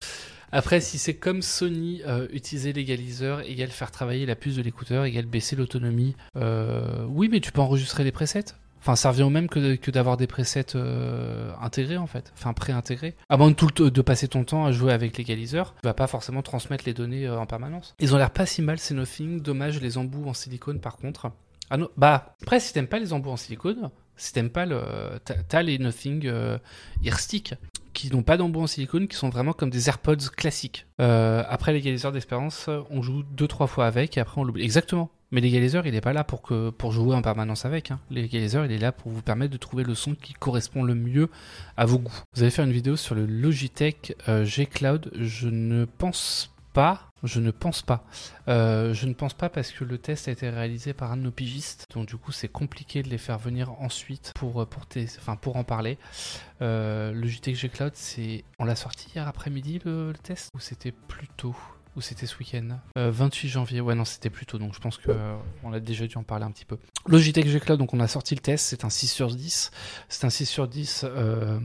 [0.53, 5.05] Après, si c'est comme Sony, euh, utiliser l'égaliseur égale faire travailler la puce de l'écouteur,
[5.05, 8.55] égale baisser l'autonomie, oui, mais tu peux enregistrer des presets.
[8.83, 13.15] Enfin, ça revient au même que, d'avoir des presets euh, intégrés en fait, enfin pré-intégrés.
[13.29, 16.09] À moins de, tout de passer ton temps à jouer avec l'égaliseur, tu vas pas
[16.09, 17.95] forcément transmettre les données euh, en permanence.
[18.01, 21.31] Ils ont l'air pas si mal ces Nothing, dommage les embouts en silicone par contre.
[21.71, 24.81] Ah non, bah après si t'aimes pas les embouts en silicone, si t'aimes pas le,
[25.49, 26.59] t'as les Nothing euh,
[27.93, 30.89] qui n'ont pas d'embout en silicone, qui sont vraiment comme des AirPods classiques.
[31.01, 34.65] Euh, après l'égaliseur d'expérience, on joue deux trois fois avec et après on l'oublie.
[34.65, 35.09] Exactement.
[35.33, 37.91] Mais l'égaliseur, il n'est pas là pour, que, pour jouer en permanence avec.
[37.91, 37.99] Hein.
[38.11, 41.31] L'égaliseur, il est là pour vous permettre de trouver le son qui correspond le mieux
[41.77, 42.23] à vos goûts.
[42.35, 45.11] Vous allez faire une vidéo sur le Logitech euh, G Cloud.
[45.19, 47.09] Je ne pense pas.
[47.23, 48.05] Je ne pense pas.
[48.49, 51.23] Euh, je ne pense pas parce que le test a été réalisé par un de
[51.23, 51.87] nos pigistes.
[51.95, 55.97] Donc du coup, c'est compliqué de les faire venir ensuite pour, enfin, pour en parler.
[56.61, 58.45] Euh, Logitech G Cloud, c'est...
[58.59, 60.51] On l'a sorti hier après-midi le, le test?
[60.55, 61.57] Ou c'était plus tôt?
[61.97, 64.99] Ou c'était ce week-end 28 euh, janvier, ouais non c'était plus tôt, donc je pense
[64.99, 66.79] qu'on euh, on a déjà dû en parler un petit peu.
[67.07, 69.71] Logitech G Cloud, donc on a sorti le test, c'est un 6 sur 10.
[70.09, 71.59] C'est un 6 sur 10 euh,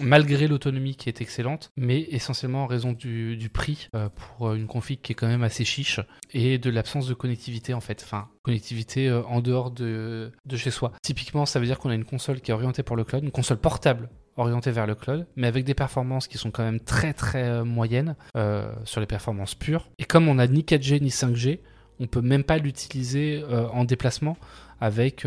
[0.00, 5.00] malgré l'autonomie qui est excellente, mais essentiellement en raison du, du prix pour une config
[5.00, 6.00] qui est quand même assez chiche
[6.32, 10.92] et de l'absence de connectivité en fait, enfin connectivité en dehors de, de chez soi.
[11.02, 13.30] Typiquement ça veut dire qu'on a une console qui est orientée pour le cloud, une
[13.30, 17.12] console portable orienté vers le cloud, mais avec des performances qui sont quand même très
[17.12, 19.88] très euh, moyennes euh, sur les performances pures.
[19.98, 21.60] Et comme on n'a ni 4G ni 5G,
[21.98, 24.36] on peut même pas l'utiliser euh, en déplacement
[24.82, 25.26] avec,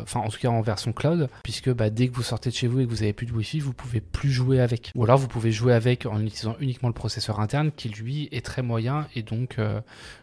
[0.00, 2.66] enfin en tout cas en version cloud, puisque bah, dès que vous sortez de chez
[2.66, 4.92] vous et que vous avez plus de Wi-Fi, vous pouvez plus jouer avec.
[4.94, 8.42] Ou alors vous pouvez jouer avec en utilisant uniquement le processeur interne, qui lui est
[8.42, 9.58] très moyen et donc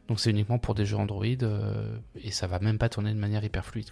[0.08, 3.44] donc c'est uniquement pour des jeux Android et ça va même pas tourner de manière
[3.44, 3.91] hyper fluide.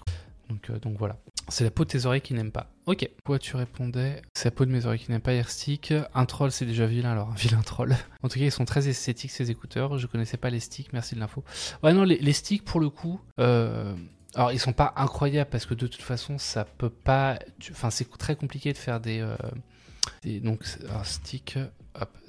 [0.49, 1.17] Donc, donc voilà.
[1.49, 2.67] C'est la peau de tes oreilles qui n'aime pas.
[2.85, 3.09] Ok.
[3.25, 5.93] Quoi tu répondais C'est la peau de mes oreilles qui n'aime pas Airstick.
[6.13, 7.29] Un troll, c'est déjà vilain alors.
[7.29, 7.95] Un vilain troll.
[8.23, 9.97] En tout cas, ils sont très esthétiques ces écouteurs.
[9.97, 10.91] Je connaissais pas les sticks.
[10.93, 11.43] Merci de l'info.
[11.83, 13.21] Ouais, non, les, sticks pour le coup.
[13.39, 13.95] Euh...
[14.35, 17.39] Alors, ils sont pas incroyables parce que de toute façon, ça peut pas.
[17.71, 19.19] Enfin, c'est très compliqué de faire des.
[19.19, 19.35] Euh...
[20.41, 21.57] Donc, alors, stick.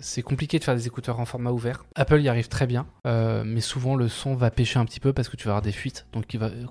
[0.01, 1.85] C'est compliqué de faire des écouteurs en format ouvert.
[1.95, 5.13] Apple y arrive très bien, euh, mais souvent le son va pêcher un petit peu
[5.13, 6.07] parce que tu vas avoir des fuites.
[6.13, 6.27] Donc,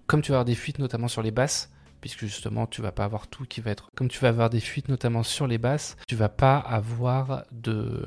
[0.07, 3.05] comme tu vas avoir des fuites, notamment sur les basses, puisque justement tu vas pas
[3.05, 5.97] avoir tout qui va être comme tu vas avoir des fuites notamment sur les basses
[6.07, 8.05] tu vas pas avoir de,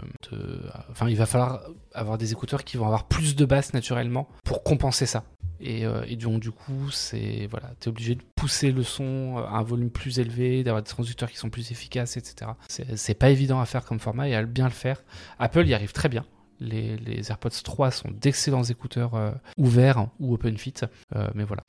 [0.90, 1.62] enfin il va falloir
[1.94, 5.24] avoir des écouteurs qui vont avoir plus de basses naturellement pour compenser ça.
[5.60, 9.58] Et, euh, donc du coup c'est voilà tu es obligé de pousser le son à
[9.58, 13.60] un volume plus élevé d'avoir des transducteurs qui sont plus efficaces etc c'est pas évident
[13.60, 15.02] à faire comme format et à bien le faire.
[15.38, 16.24] Apple y arrive très bien
[16.62, 20.74] les, AirPods 3 sont d'excellents écouteurs euh, ouverts ou OpenFit,
[21.14, 21.62] euh, mais voilà.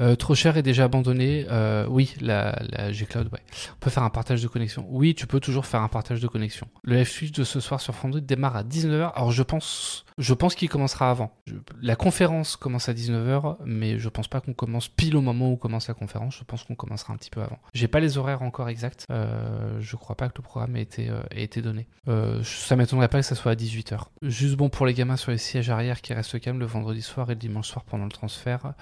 [0.00, 1.46] Euh, trop cher et déjà abandonné.
[1.88, 3.40] oui, la, G-Cloud, ouais.
[3.72, 4.86] On peut faire un partage de connexion.
[4.90, 6.68] Oui, tu peux toujours faire un partage de connexion.
[6.82, 9.12] Le F-Switch de ce soir sur Android démarre à 19h.
[9.14, 11.32] Alors je pense, je pense qu'il commencera avant.
[11.80, 15.56] la conférence commence à 19h, mais je pense pas qu'on commence pile au moment où
[15.56, 16.36] commence la conférence.
[16.38, 17.58] Je pense qu'on commencera un petit peu avant.
[17.74, 19.06] J'ai pas les horaires encore exacts.
[19.08, 21.86] je crois pas que le programme ait été, ait été donné.
[22.42, 24.06] ça m'étonnerait pas que ça soit à 18h.
[24.32, 27.30] Juste bon pour les gamins sur les sièges arrière qui restent calmes le vendredi soir
[27.30, 28.72] et le dimanche soir pendant le transfert.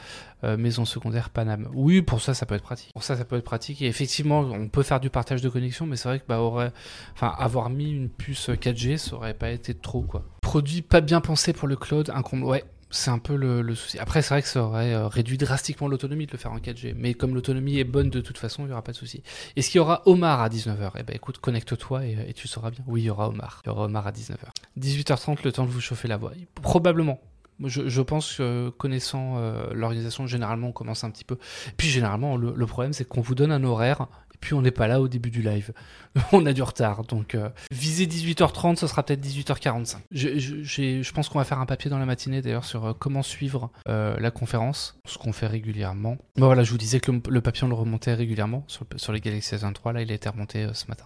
[0.45, 1.69] Euh, maison secondaire Paname.
[1.75, 2.93] Oui, pour ça, ça peut être pratique.
[2.93, 3.83] Pour ça, ça peut être pratique.
[3.83, 6.73] Et effectivement, on peut faire du partage de connexion, mais c'est vrai que bah, aurait,
[7.21, 10.25] avoir mis une puce 4G, ça aurait pas été trop, quoi.
[10.41, 13.99] Produit pas bien pensé pour le cloud, un Ouais, c'est un peu le, souci.
[13.99, 16.95] Après, c'est vrai que ça aurait euh, réduit drastiquement l'autonomie de le faire en 4G.
[16.97, 19.23] Mais comme l'autonomie est bonne de toute façon, il n'y aura pas de souci.
[19.57, 22.85] Est-ce qu'il y aura Omar à 19h Eh ben écoute, connecte-toi et, tu sauras bien.
[22.87, 23.63] Oui, il y aura Omar.
[23.65, 24.51] Il y aura Omar à 19h.
[24.79, 26.33] 18h30, le temps de vous chauffer la voix.
[26.63, 27.21] Probablement.
[27.63, 31.37] Je, pense que connaissant euh, l'organisation, généralement on commence un petit peu.
[31.77, 34.07] Puis généralement, le problème c'est qu'on vous donne un horaire
[34.41, 35.73] puis on n'est pas là au début du live.
[36.33, 39.97] on a du retard, donc euh, viser 18h30, ce sera peut-être 18h45.
[40.11, 43.23] Je, je pense qu'on va faire un papier dans la matinée d'ailleurs sur euh, comment
[43.23, 46.17] suivre euh, la conférence, ce qu'on fait régulièrement.
[46.37, 49.21] Bon, voilà, je vous disais que le, papier on le remontait régulièrement sur, sur les
[49.21, 51.05] Galaxy S23, là il a été remonté ce matin.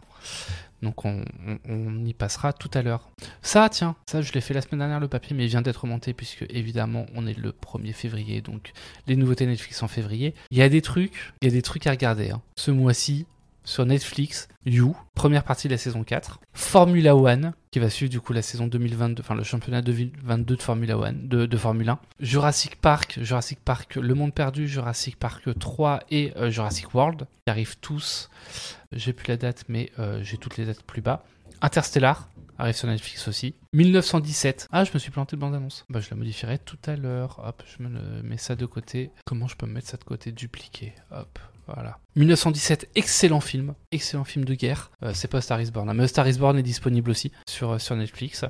[0.82, 1.24] Donc on,
[2.04, 3.08] y passera tout à l'heure.
[3.42, 5.82] Ça, tiens, ça je l'ai fait la semaine dernière le papier, mais il vient d'être
[5.82, 8.72] remonté puisque évidemment on est le 1er février, donc
[9.06, 10.34] les nouveautés Netflix en février.
[10.50, 12.30] Il y a des trucs, il y a des trucs à regarder.
[12.30, 12.42] Hein.
[12.56, 13.26] Ce mois-ci,
[13.64, 18.20] sur Netflix, You, première partie de la saison 4, Formula One, qui va suivre du
[18.20, 22.77] coup la saison 2022, enfin le championnat 2022 de Formula One, de, Formule 1, Jurassic
[22.81, 27.79] Park, Jurassic Park Le Monde Perdu, Jurassic Park 3 et euh, Jurassic World, qui arrivent
[27.81, 28.31] tous,
[28.92, 31.24] j'ai plus la date, mais euh, j'ai toutes les dates plus bas,
[31.61, 33.55] Interstellar, arrive sur Netflix aussi.
[33.72, 34.68] 1917.
[34.70, 35.85] Ah, je me suis planté de bande-annonce.
[35.88, 37.40] Bah, je la modifierai tout à l'heure.
[37.44, 39.11] Hop, je me mets ça de côté.
[39.24, 40.31] Comment je peux me mettre ça de côté?
[40.31, 40.94] Dupliquer.
[41.11, 41.38] Hop.
[41.66, 41.98] Voilà.
[42.16, 44.90] 1917, excellent film, excellent film de guerre.
[45.03, 47.72] Euh, c'est pas Star is Born, hein, mais Star is Born est disponible aussi sur,
[47.72, 48.44] euh, Netflix.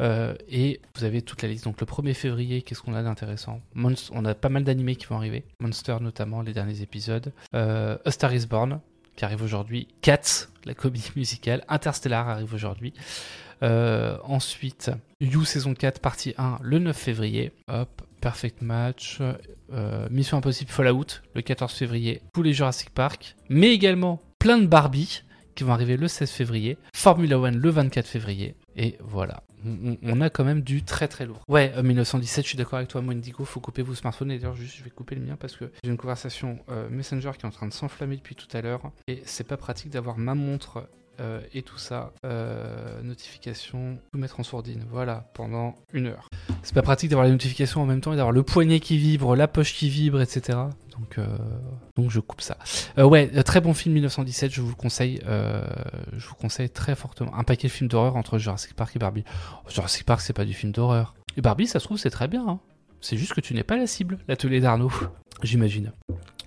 [0.00, 1.64] Euh, et vous avez toute la liste.
[1.64, 3.60] Donc le 1er février, qu'est-ce qu'on a d'intéressant?
[3.76, 5.44] On a pas mal d'animés qui vont arriver.
[5.60, 7.32] Monster notamment, les derniers épisodes.
[8.06, 8.80] Star is Born,
[9.16, 9.88] qui arrive aujourd'hui.
[10.00, 11.62] Cats, la comédie musicale.
[11.68, 12.94] Interstellar arrive aujourd'hui.
[13.60, 17.52] ensuite, You saison 4, partie 1, le 9 février.
[17.68, 19.18] Hop, Perfect Match,
[19.72, 24.66] euh, Mission Impossible Fallout le 14 février, tous les Jurassic Park, mais également plein de
[24.66, 25.24] Barbie
[25.56, 29.42] qui vont arriver le 16 février, Formula One le 24 février, Et voilà.
[30.02, 31.42] On, a quand même du très très lourd.
[31.46, 34.32] Ouais, 1917, je suis d'accord avec toi, Wendigo, faut couper vos smartphones.
[34.32, 36.58] Et d'ailleurs, juste, je vais couper le mien parce que j'ai une conversation
[36.90, 38.90] Messenger qui est en train de s'enflammer depuis tout à l'heure.
[39.06, 40.88] Et c'est pas pratique d'avoir ma montre
[41.20, 42.12] euh, et tout ça.
[42.24, 44.84] Euh, notification, tout mettre en sourdine.
[44.90, 46.28] Voilà, pendant une heure.
[46.62, 49.36] C'est pas pratique d'avoir les notifications en même temps et d'avoir le poignet qui vibre,
[49.36, 50.58] la poche qui vibre, etc.
[50.98, 51.26] Donc, euh,
[51.96, 52.56] donc je coupe ça.
[52.98, 55.20] ouais, très bon film 1917, je vous le conseille.
[55.26, 57.34] je vous conseille très fortement.
[57.34, 59.24] Un paquet de films d'horreur entre Jurassic Park et Barbie.
[59.68, 61.14] Jurassic Park, c'est pas du film d'horreur.
[61.36, 62.46] Et Barbie, ça se trouve, c'est très bien.
[62.46, 62.60] Hein.
[63.00, 64.92] C'est juste que tu n'es pas la cible, l'atelier d'Arnaud,
[65.42, 65.92] j'imagine.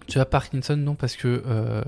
[0.07, 1.81] Tu as Parkinson, non, parce que euh,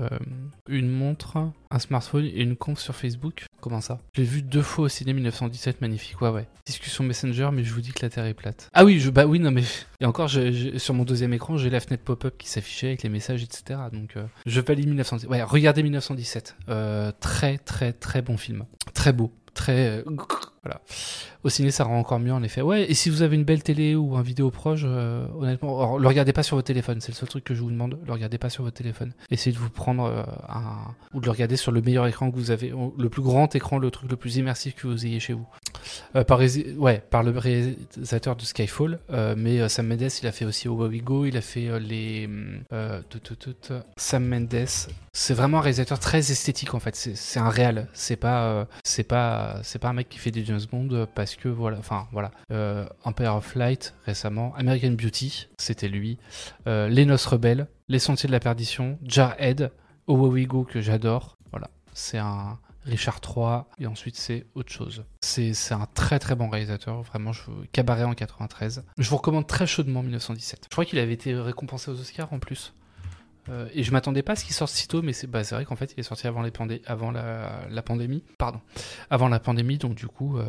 [0.68, 3.46] une montre, un smartphone et une conf sur Facebook?
[3.60, 3.98] Comment ça?
[4.14, 6.20] Je l'ai vu deux fois au ciné 1917, magnifique.
[6.20, 6.46] Ouais, ouais.
[6.66, 8.68] Discussion Messenger, mais je vous dis que la Terre est plate.
[8.72, 9.62] Ah oui, je, bah oui, non, mais.
[10.00, 13.42] Et encore, sur mon deuxième écran, j'ai la fenêtre pop-up qui s'affichait avec les messages,
[13.42, 13.80] etc.
[13.92, 15.30] Donc, euh, je valide 1917.
[15.30, 16.56] Ouais, regardez 1917.
[16.68, 18.64] Euh, très, très, très bon film.
[18.94, 19.32] Très beau.
[19.54, 20.04] Très.
[20.68, 20.82] Voilà.
[21.44, 22.60] Au ciné, ça rend encore mieux en effet.
[22.60, 26.06] Ouais, et si vous avez une belle télé ou un vidéo proche, euh, honnêtement, le
[26.06, 27.98] regardez pas sur votre téléphone, c'est le seul truc que je vous demande.
[28.04, 29.12] Le regardez pas sur votre téléphone.
[29.30, 30.94] Essayez de vous prendre euh, un.
[31.14, 33.78] ou de le regarder sur le meilleur écran que vous avez, le plus grand écran,
[33.78, 35.46] le truc le plus immersif que vous ayez chez vous.
[36.16, 36.40] Euh, par,
[36.78, 38.98] ouais, par le réalisateur de Skyfall,
[39.36, 42.28] mais Sam Mendes, il a fait aussi Owawigo, il a fait les.
[43.96, 44.66] Sam Mendes,
[45.12, 46.94] c'est vraiment un réalisateur très esthétique en fait.
[46.96, 47.88] C'est un réel.
[47.92, 51.48] C'est pas, c'est pas, c'est pas un mec qui fait des James Bond parce que
[51.48, 56.18] voilà, enfin voilà, euh, Empire of Light récemment, American Beauty, c'était lui,
[56.66, 59.70] euh, Les Noces Rebelles, Les Sentiers de la Perdition, Jarhead,
[60.06, 65.04] Owowigo que j'adore, voilà, c'est un Richard III, et ensuite c'est autre chose.
[65.20, 68.84] C'est un très très bon réalisateur, vraiment, je, Cabaret en 93.
[68.96, 70.64] Je vous recommande très chaudement 1917.
[70.64, 72.72] Je crois qu'il avait été récompensé aux Oscars en plus.
[73.50, 75.64] Euh, et je m'attendais pas à ce qu'il sorte si tôt, mais c'est bah, vrai
[75.64, 78.22] qu'en fait il est sorti avant, la, pandémie.
[78.36, 78.60] Pardon.
[79.10, 80.44] Avant la pandémie, donc du coup, euh,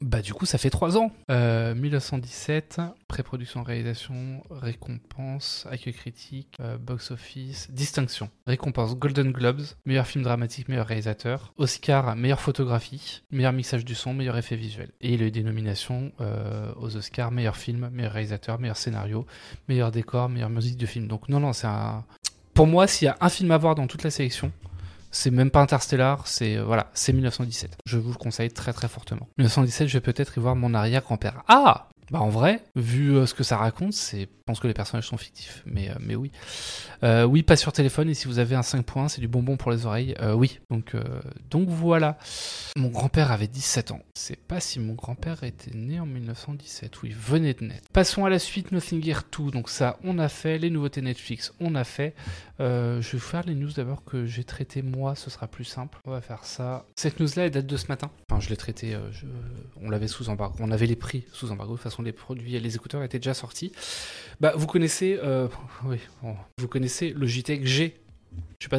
[0.00, 1.12] bah du coup ça fait 3 ans.
[1.30, 8.30] Euh, 1917, pré-production, réalisation, récompense, accueil critique, euh, box-office, distinction.
[8.46, 11.52] Récompense Golden Globes, meilleur film dramatique, meilleur réalisateur.
[11.58, 14.90] Oscar, meilleure photographie, meilleur mixage du son, meilleur effet visuel.
[15.00, 19.26] Et il a eu des nominations euh, aux Oscars, meilleur film, meilleur réalisateur, meilleur scénario,
[19.68, 21.08] meilleur décor, meilleure musique de film.
[21.08, 22.04] Donc non, non, c'est un...
[22.54, 24.50] Pour moi, s'il y a un film à voir dans toute la sélection,
[25.10, 27.78] c'est même pas Interstellar, c'est euh, voilà, c'est 1917.
[27.84, 29.28] Je vous le conseille très très fortement.
[29.38, 31.42] 1917, je vais peut-être y voir mon arrière-grand-père.
[31.48, 35.06] Ah bah en vrai, vu euh, ce que ça raconte, je pense que les personnages
[35.06, 36.32] sont fictifs, mais, euh, oui.
[37.04, 39.56] Euh, oui, pas sur téléphone, et si vous avez un 5 points, c'est du bonbon
[39.56, 40.16] pour les oreilles.
[40.34, 40.94] oui, donc,
[41.68, 42.18] voilà.
[42.76, 44.00] Mon grand-père avait 17 ans.
[44.14, 47.88] C'est pas si mon grand-père était né en 1917, oui, venait de naître.
[47.92, 49.50] Passons à la suite, Nothing Here 2.
[49.50, 50.58] Donc ça, on a fait.
[50.58, 52.14] Les nouveautés Netflix, on a fait.
[52.58, 55.98] je vais vous faire les news d'abord que j'ai traité moi, ce sera plus simple.
[56.04, 56.86] On va faire ça.
[56.96, 58.10] Cette news-là, elle date de ce matin.
[58.28, 58.96] Enfin, je l'ai traité,
[59.80, 60.56] on l'avait sous embargo.
[60.60, 63.72] On avait les prix sous embargo de façon les produits les écouteurs étaient déjà sortis.
[64.40, 65.48] Bah, vous connaissez, euh,
[65.84, 65.98] oui,
[66.58, 67.96] vous connaissez Logitech G.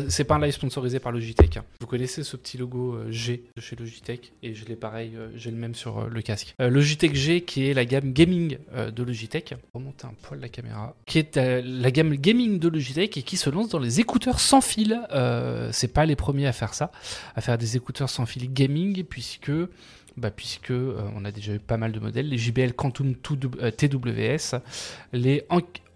[0.07, 1.57] C'est pas un live sponsorisé par Logitech.
[1.57, 1.65] Hein.
[1.81, 5.29] Vous connaissez ce petit logo euh, G de chez Logitech et je l'ai pareil, euh,
[5.35, 6.55] j'ai le même sur le casque.
[6.59, 9.55] Logitech G qui est la gamme gaming de Logitech.
[9.73, 10.95] Remonter un poil la caméra.
[11.05, 14.61] Qui est la gamme gaming de Logitech et qui se lance dans les écouteurs sans
[14.61, 15.01] fil.
[15.71, 16.91] C'est pas les premiers à faire ça,
[17.35, 19.51] à faire des écouteurs sans fil gaming puisque
[20.17, 24.59] bah, puisque euh, on a déjà eu pas mal de modèles, les JBL Quantum TWS,
[25.13, 25.45] les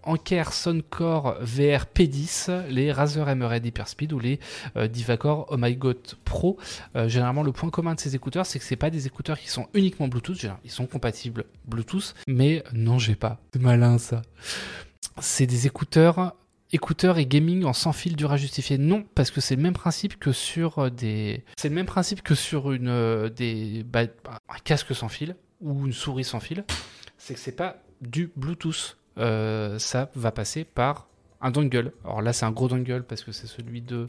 [0.06, 4.38] Anker Soundcore VR P10, les Razer Emerald Hyperspeed ou les
[4.76, 6.56] euh, Divacore Oh My God Pro.
[6.94, 9.50] Euh, généralement, le point commun de ces écouteurs, c'est que c'est pas des écouteurs qui
[9.50, 10.46] sont uniquement Bluetooth.
[10.64, 13.38] Ils sont compatibles Bluetooth, mais non, j'ai pas.
[13.52, 14.22] C'est malin ça.
[15.20, 16.34] C'est des écouteurs
[16.72, 19.74] écouteurs et gaming en sans fil dur à justifier Non, parce que c'est le même
[19.74, 21.44] principe que sur euh, des.
[21.56, 24.02] C'est le même principe que sur une euh, des bah,
[24.48, 26.64] un casque sans fil ou une souris sans fil.
[27.18, 28.96] C'est que c'est pas du Bluetooth.
[29.18, 31.08] Euh, ça va passer par
[31.40, 31.92] un dongle.
[32.04, 34.08] Alors là, c'est un gros dongle parce que c'est celui de.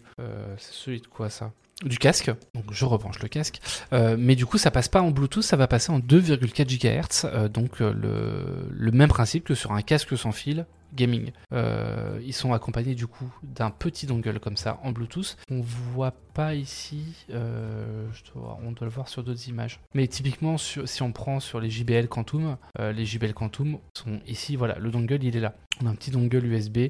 [0.58, 1.52] c'est celui de quoi ça?
[1.86, 5.44] Du casque, donc je rebranche le casque, mais du coup ça passe pas en Bluetooth,
[5.44, 10.18] ça va passer en 2,4 GHz, donc le, le, même principe que sur un casque
[10.18, 11.32] sans fil gaming.
[11.54, 15.38] Euh, ils sont accompagnés du coup d'un petit dongle comme ça en Bluetooth.
[15.50, 19.80] On voit pas ici, euh, on doit le voir sur d'autres images.
[19.94, 24.56] Mais typiquement, si on prend sur les JBL Quantum, euh, les JBL Quantum sont ici,
[24.56, 25.56] voilà, le dongle il est là.
[25.82, 26.90] On a un petit dongle USB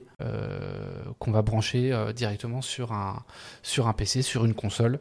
[1.20, 3.24] qu'on va brancher directement sur un,
[3.62, 5.00] sur un PC, sur une console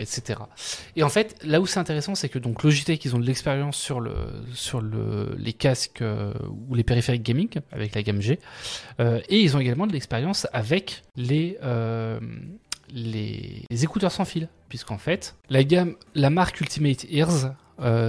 [0.00, 0.40] etc.
[0.96, 3.76] Et en fait, là où c'est intéressant, c'est que donc Logitech, ils ont de l'expérience
[3.76, 4.14] sur le
[4.52, 6.32] sur le les casques euh,
[6.68, 8.40] ou les périphériques gaming avec la gamme G,
[8.98, 12.18] euh, et ils ont également de l'expérience avec les euh,
[12.92, 17.54] les, les écouteurs sans fil, puisqu'en fait, la gamme, la marque Ultimate Ears,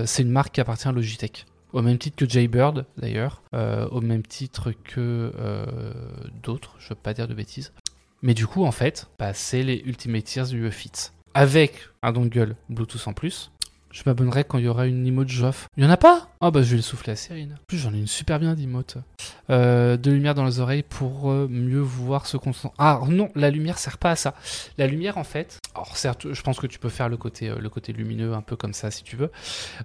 [0.05, 1.45] c'est une marque qui appartient à Logitech.
[1.71, 3.43] Au même titre que Jaybird, d'ailleurs,
[3.91, 5.31] au même titre que
[6.41, 7.73] d'autres, je veux pas dire de bêtises.
[8.23, 10.67] Mais du coup, en fait, bah, c'est les Ultimate Ears du.
[11.33, 13.51] Avec un dongle Bluetooth en plus,
[13.89, 15.67] je m'abonnerai quand il y aura une emote Joff.
[15.77, 16.29] Il y en a pas?
[16.41, 17.53] Ah bah je vais le souffler à Cyrine.
[17.53, 18.97] En plus j'en ai une super bien d'emote.
[19.49, 22.71] Euh, de lumière dans les oreilles pour euh, mieux voir ce qu'on sent.
[22.77, 24.33] Ah non, la lumière sert pas à ça.
[24.77, 27.59] La lumière en fait, alors certes je pense que tu peux faire le côté, euh,
[27.59, 29.31] le côté lumineux un peu comme ça si tu veux.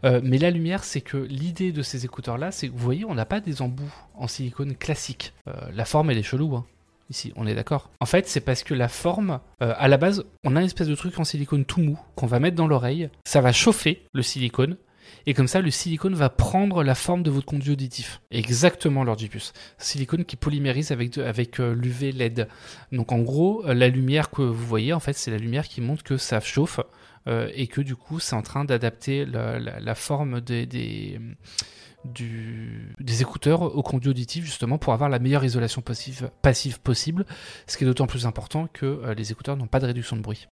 [0.02, 3.14] Mais la lumière c'est que l'idée de ces écouteurs là c'est que vous voyez on
[3.14, 5.32] n'a pas des embouts en silicone classique.
[5.72, 6.64] La forme elle est chelou hein.
[7.08, 7.90] Ici, on est d'accord.
[8.00, 10.88] En fait, c'est parce que la forme, euh, à la base, on a une espèce
[10.88, 13.08] de truc en silicone tout mou qu'on va mettre dans l'oreille.
[13.24, 14.76] Ça va chauffer le silicone.
[15.26, 18.20] Et comme ça, le silicone va prendre la forme de votre conduit auditif.
[18.32, 19.52] Exactement, l'Ordipus.
[19.78, 22.48] Silicone qui polymérise avec, euh, l'UV LED.
[22.90, 25.80] Donc en gros, euh, la lumière que vous voyez, en fait, c'est la lumière qui
[25.80, 26.80] montre que ça chauffe
[27.28, 31.18] et que du coup, c'est en train d'adapter la, forme des,
[33.00, 37.26] des écouteurs au conduit auditif justement pour avoir la meilleure isolation passive, passive possible,
[37.66, 40.22] ce qui est d'autant plus important que euh, les écouteurs n'ont pas de réduction de
[40.22, 40.48] bruit.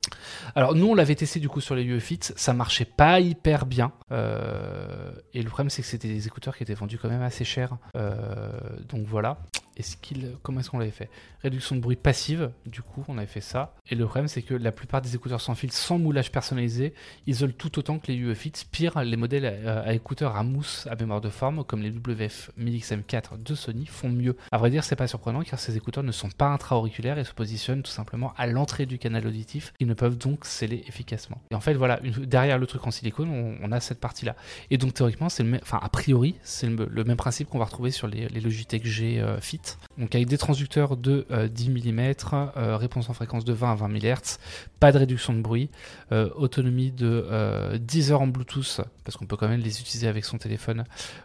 [0.54, 3.92] Alors nous on l'avait testé du coup sur les UEFIT, ça marchait pas hyper bien,
[4.10, 7.44] euh, et le problème c'est que c'était des écouteurs qui étaient vendus quand même assez
[7.44, 8.50] cher, Euh,
[8.88, 9.38] donc voilà.
[9.78, 9.96] Est-ce
[10.42, 11.08] comment est-ce qu'on l'avait fait?
[11.42, 14.52] Réduction de bruit passive, du coup on avait fait ça, et le problème c'est que
[14.54, 16.92] la plupart des écouteurs sans fil sans moulage personnalisé
[17.26, 20.94] isolent tout autant que les UEFIT, pire les modèles à, à écouteurs à mousse à
[20.96, 21.30] mémoire de
[21.66, 24.37] comme les WF 1000XM4 de Sony font mieux.
[24.52, 27.33] À vrai dire, c'est pas surprenant car ces écouteurs ne sont pas intra-auriculaires et se
[27.33, 29.72] positionnent tout simplement à l'entrée du canal auditif.
[29.81, 31.40] Ils ne peuvent donc sceller efficacement.
[31.50, 34.37] Et en fait, voilà, derrière le truc en silicone, on, a cette partie-là.
[34.70, 37.90] Et donc théoriquement, c'est le enfin a priori, c'est le, même principe qu'on va retrouver
[37.90, 39.61] sur les, Logitech G euh, Fit.
[39.98, 42.14] Donc avec des transducteurs de euh, 10 mm,
[42.57, 44.38] euh, réponse en fréquence de 20 à 20 MHz,
[44.81, 45.70] pas de réduction de bruit,
[46.12, 50.08] euh, autonomie de euh, 10 heures en Bluetooth, parce qu'on peut quand même les utiliser
[50.08, 50.84] avec son téléphone,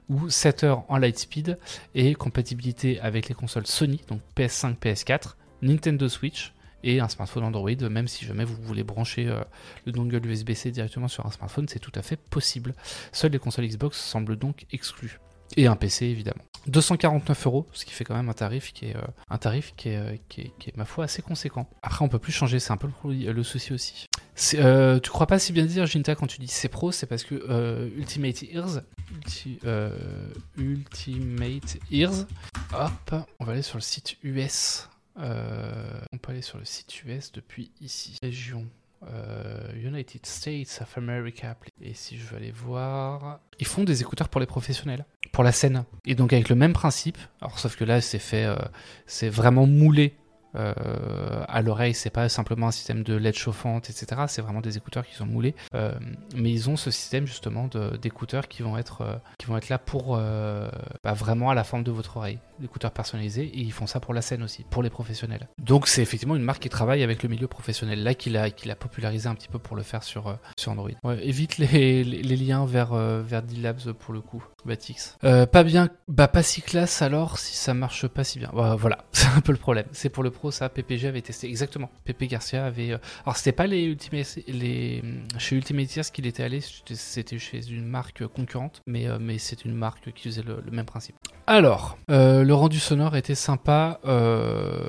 [0.09, 1.57] ou 7 heures en Lightspeed,
[1.95, 7.89] et compatibilité avec les consoles Sony, donc PS5, PS4, Nintendo Switch, et un smartphone Android,
[7.89, 9.41] même si jamais vous voulez brancher euh,
[9.85, 12.75] le dongle USB-C directement sur un smartphone, c'est tout à fait possible.
[13.11, 15.19] Seules les consoles Xbox semblent donc exclues.
[15.58, 16.43] Et un PC évidemment.
[16.67, 20.15] 249 euros, ce qui fait quand même un tarif qui est, euh, un tarif euh,
[20.28, 21.70] qui, est, qui est, ma foi, assez conséquent.
[21.82, 24.06] Après, on peut plus changer, c'est un peu le, souci aussi.
[24.56, 27.24] Euh, tu crois pas si bien dire, Jinta, quand tu dis c'est pro, c'est parce
[27.24, 28.82] que euh, Ultimate Ears,
[29.13, 29.60] Ulti-
[30.58, 32.26] Ultimate Ears,
[32.74, 34.89] hop, on va aller sur le site US.
[35.15, 38.17] On peut aller sur le site US depuis ici.
[38.22, 38.67] Région.
[39.76, 41.56] United States of America.
[41.82, 45.06] Et si je veux aller voir, ils font des écouteurs pour les professionnels,
[45.43, 45.86] la scène.
[46.06, 48.56] Et donc avec le même principe, alors sauf que là c'est fait, euh,
[49.06, 50.15] c'est vraiment moulé
[50.58, 54.24] euh, à l'oreille, c'est pas simplement un système de LED chauffante, etc.
[54.28, 55.93] C'est vraiment des écouteurs qui sont moulés, Euh,
[56.36, 57.70] mais ils ont ce système justement
[58.02, 61.84] d'écouteurs qui vont être, euh, qui vont être là pour bah, vraiment à la forme
[61.84, 64.89] de votre oreille, d'écouteurs personnalisés, et ils font ça pour la scène aussi, pour les
[64.89, 65.48] professionnels.
[65.58, 68.72] Donc c'est effectivement une marque qui travaille avec le milieu professionnel, là qu'il a, qu'il
[68.72, 70.91] a popularisé un petit peu pour le faire sur, sur Android.
[71.04, 75.17] Ouais, évite les, les, liens vers, vers D-Labs pour le coup, Batix.
[75.22, 78.52] Pas bien, bah pas si classe alors si ça marche pas si bien.
[78.54, 79.86] Bah, voilà, c'est un peu le problème.
[79.91, 81.89] C'est pour le pro ça, PPG avait testé exactement.
[82.05, 82.91] PP Garcia avait.
[82.91, 83.95] euh, Alors c'était pas les
[84.47, 85.03] les
[85.38, 89.73] chez Ultimate qu'il était allé, c'était- chez une marque concurrente, mais euh, mais c'est une
[89.73, 91.15] marque qui faisait le, même principe.
[91.47, 93.99] Alors, euh, le rendu sonore était sympa.
[94.05, 94.88] euh,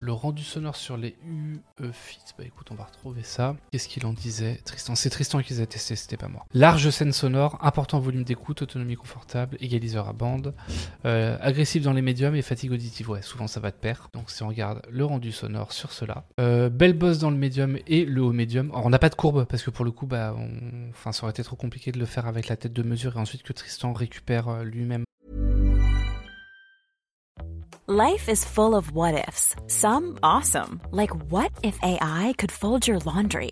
[0.00, 3.56] le rendu sonore sur les UEFIT, bah écoute, on va retrouver ça.
[3.72, 4.60] Qu'est-ce qu'il en disait?
[4.64, 6.44] Tristan, c'est Tristan qui les a testés, c'était pas moi.
[6.54, 10.54] Large scène sonore, important volume d'écoute, autonomie confortable, égaliseur à bande,
[11.04, 13.10] euh, agressif dans les médiums et fatigue auditive.
[13.10, 14.08] Ouais, souvent ça va de pair.
[14.12, 17.78] Donc si on regarde le rendu sonore sur cela, euh, belle bosse dans le médium
[17.86, 18.70] et le haut médium.
[18.74, 20.34] On n'a pas de courbe parce que pour le coup, bah,
[20.90, 23.20] enfin ça aurait été trop compliqué de le faire avec la tête de mesure et
[23.20, 25.04] ensuite que Tristan récupère euh, lui-même
[27.92, 29.56] Life is full of what ifs.
[29.66, 33.50] Some awesome, like what if AI could fold your laundry?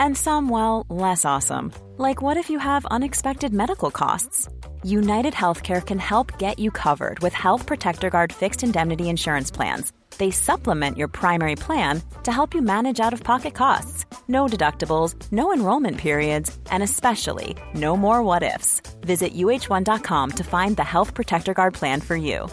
[0.00, 4.48] And some, well, less awesome, like what if you have unexpected medical costs?
[4.82, 9.92] United Healthcare can help get you covered with Health Protector Guard fixed indemnity insurance plans.
[10.18, 14.06] They supplement your primary plan to help you manage out of pocket costs.
[14.28, 18.80] No deductibles, no enrollment periods, and especially no more what ifs.
[19.02, 22.48] Visit uh1.com to find the Health Protector Guard plan for you.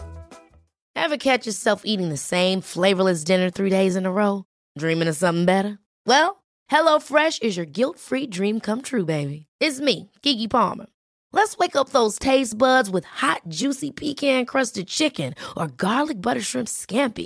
[0.95, 4.45] Ever catch yourself eating the same flavorless dinner three days in a row?
[4.77, 5.79] Dreaming of something better?
[6.05, 9.47] Well, HelloFresh is your guilt free dream come true, baby.
[9.59, 10.85] It's me, Kiki Palmer.
[11.31, 16.41] Let's wake up those taste buds with hot, juicy pecan crusted chicken or garlic butter
[16.41, 17.25] shrimp scampi.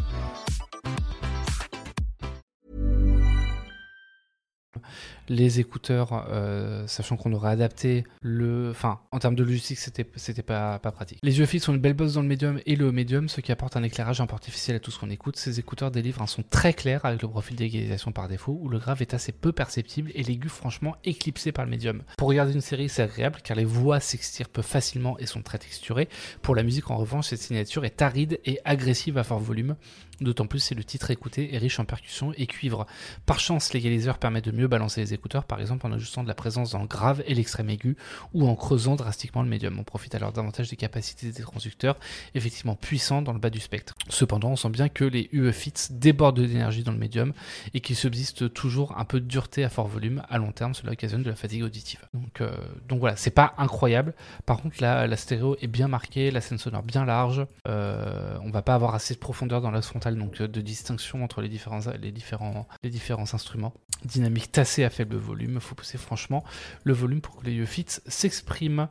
[5.31, 8.69] Les écouteurs, euh, sachant qu'on aurait adapté le.
[8.69, 11.19] Enfin, en termes de logistique, c'était, pas, pas pratique.
[11.23, 13.51] Les yeux fixes sont une belle bosse dans le médium et le médium, ce qui
[13.51, 15.37] apporte un éclairage un peu artificiel à tout ce qu'on écoute.
[15.37, 18.77] Ces écouteurs délivrent un son très clair avec le profil d'égalisation par défaut, où le
[18.77, 22.03] grave est assez peu perceptible et l'aigu franchement éclipsé par le médium.
[22.17, 26.09] Pour regarder une série, c'est agréable car les voix s'extirpent facilement et sont très texturées.
[26.41, 29.75] Pour la musique, en revanche, cette signature est aride et agressive à fort volume.
[30.21, 32.85] D'autant plus si le titre écouté est riche en percussions et cuivre.
[33.25, 36.33] Par chance, l'égaliseur permet de mieux balancer les écouteurs, par exemple en ajustant de la
[36.33, 37.95] présence dans le grave et l'extrême aigu,
[38.33, 39.77] ou en creusant drastiquement le médium.
[39.79, 41.97] On profite alors davantage des capacités des transducteurs,
[42.35, 43.93] effectivement puissants dans le bas du spectre.
[44.09, 47.33] Cependant, on sent bien que les UE Fits débordent d'énergie dans le médium
[47.73, 50.23] et qu'il subsiste toujours un peu de dureté à fort volume.
[50.29, 51.99] À long terme, cela occasionne de la fatigue auditive.
[52.13, 52.51] Donc, euh,
[52.87, 54.13] donc voilà, c'est pas incroyable.
[54.45, 57.45] Par contre, la, la stéréo est bien marquée, la scène sonore bien large.
[57.67, 61.23] Euh, on va pas avoir assez de profondeur dans la frontale donc euh, de distinction
[61.23, 63.73] entre les différents, les différents, instruments.
[64.05, 66.43] Dynamique tassée à faible volume, faut pousser franchement
[66.83, 68.87] le volume pour que les fits s'expriment.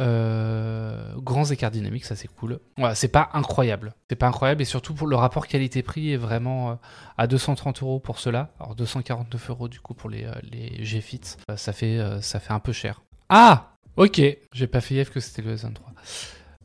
[0.00, 2.58] Euh, grands écarts dynamiques, ça c'est cool.
[2.76, 3.94] Voilà, c'est pas incroyable.
[4.08, 6.74] C'est pas incroyable et surtout pour le rapport qualité-prix est vraiment euh,
[7.16, 8.50] à 230 euros pour cela.
[8.58, 10.84] Alors 249 euros du coup pour les, euh, les
[11.56, 13.02] ça, fait, ça fait un peu cher.
[13.28, 14.20] Ah Ok,
[14.52, 15.78] j'ai pas fait gaffe que c'était le S23.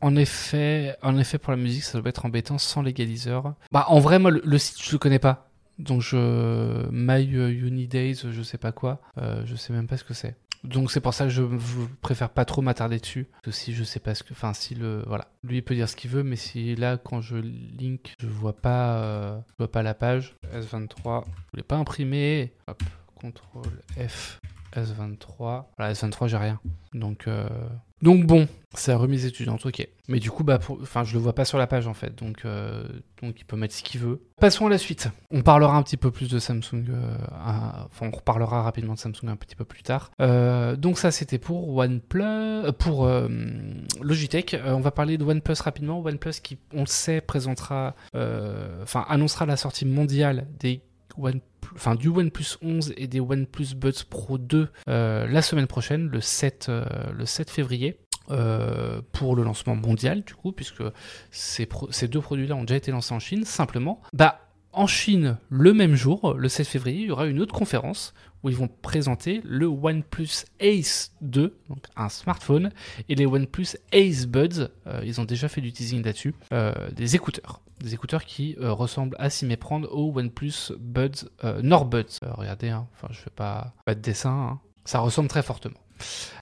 [0.02, 3.54] En effet, en effet, pour la musique, ça doit être embêtant sans l'égaliseur.
[3.70, 5.51] Bah, en vrai, moi, le site, je le connais pas.
[5.78, 6.88] Donc, je.
[6.90, 9.00] My Uni Days, je sais pas quoi.
[9.18, 10.36] Euh, je sais même pas ce que c'est.
[10.64, 11.42] Donc, c'est pour ça que je
[12.00, 13.26] préfère pas trop m'attarder dessus.
[13.32, 14.32] Parce que si je sais pas ce que.
[14.32, 15.02] Enfin, si le.
[15.06, 15.28] Voilà.
[15.42, 18.56] Lui, il peut dire ce qu'il veut, mais si là, quand je link, je vois
[18.56, 20.36] pas, euh, je vois pas la page.
[20.54, 21.24] S23.
[21.52, 22.52] Je l'ai pas imprimé.
[22.68, 22.82] Hop.
[23.22, 24.40] CTRL F.
[24.74, 25.64] S23.
[25.76, 26.60] Voilà, S23, j'ai rien.
[26.94, 27.48] Donc, euh,
[28.02, 29.86] donc bon, c'est la remise étudiante, ok.
[30.08, 32.14] Mais du coup, bah, pour- enfin, je le vois pas sur la page en fait,
[32.18, 32.84] donc, euh,
[33.22, 34.20] donc il peut mettre ce qu'il veut.
[34.40, 35.08] Passons à la suite.
[35.30, 37.14] On parlera un petit peu plus de Samsung, euh,
[37.90, 40.10] enfin, on reparlera rapidement de Samsung un petit peu plus tard.
[40.20, 43.08] Euh, donc ça, c'était pour OnePlus, euh, pour
[44.00, 44.56] Logitech.
[44.64, 46.00] On va parler de OnePlus rapidement.
[46.00, 50.80] OnePlus qui, on le sait, présentera, enfin, annoncera la sortie mondiale des
[51.18, 51.40] One,
[51.74, 56.20] enfin, du OnePlus 11 et des OnePlus Buds Pro 2 euh, la semaine prochaine, le
[56.20, 57.98] 7, euh, le 7 février.
[58.30, 60.84] euh, pour le lancement mondial du coup puisque
[61.32, 61.66] ces,
[62.08, 64.38] deux produits-là ont déjà été lancés en Chine simplement bah
[64.72, 68.50] en Chine le même jour le 7 février il y aura une autre conférence où
[68.50, 72.72] ils vont présenter le OnePlus Ace 2 donc un smartphone
[73.08, 77.16] et les OnePlus Ace Buds euh, ils ont déjà fait du teasing là-dessus euh, des
[77.16, 81.28] écouteurs des écouteurs qui euh, ressemblent à s'y méprendre au OnePlus Buds
[81.62, 82.18] Norbuds.
[82.22, 84.60] Euh, regardez, hein, enfin je fais pas, pas de dessin, hein.
[84.84, 85.78] ça ressemble très fortement.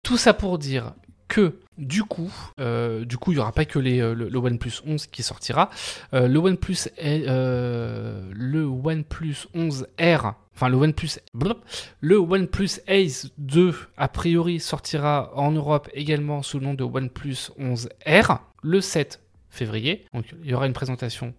[0.03, 0.95] Tout ça pour dire
[1.31, 4.83] que du coup, euh, du coup, il y aura pas que les, euh, le, OnePlus
[4.87, 5.71] 11 qui sortira.
[6.13, 11.21] Euh, le OnePlus, euh, le OnePlus 11 R, enfin le OnePlus,
[12.01, 17.51] le OnePlus Ace 2 a priori sortira en Europe également sous le nom de OnePlus
[17.59, 20.05] 11 R le 7 février.
[20.13, 21.33] Donc il y aura une présentation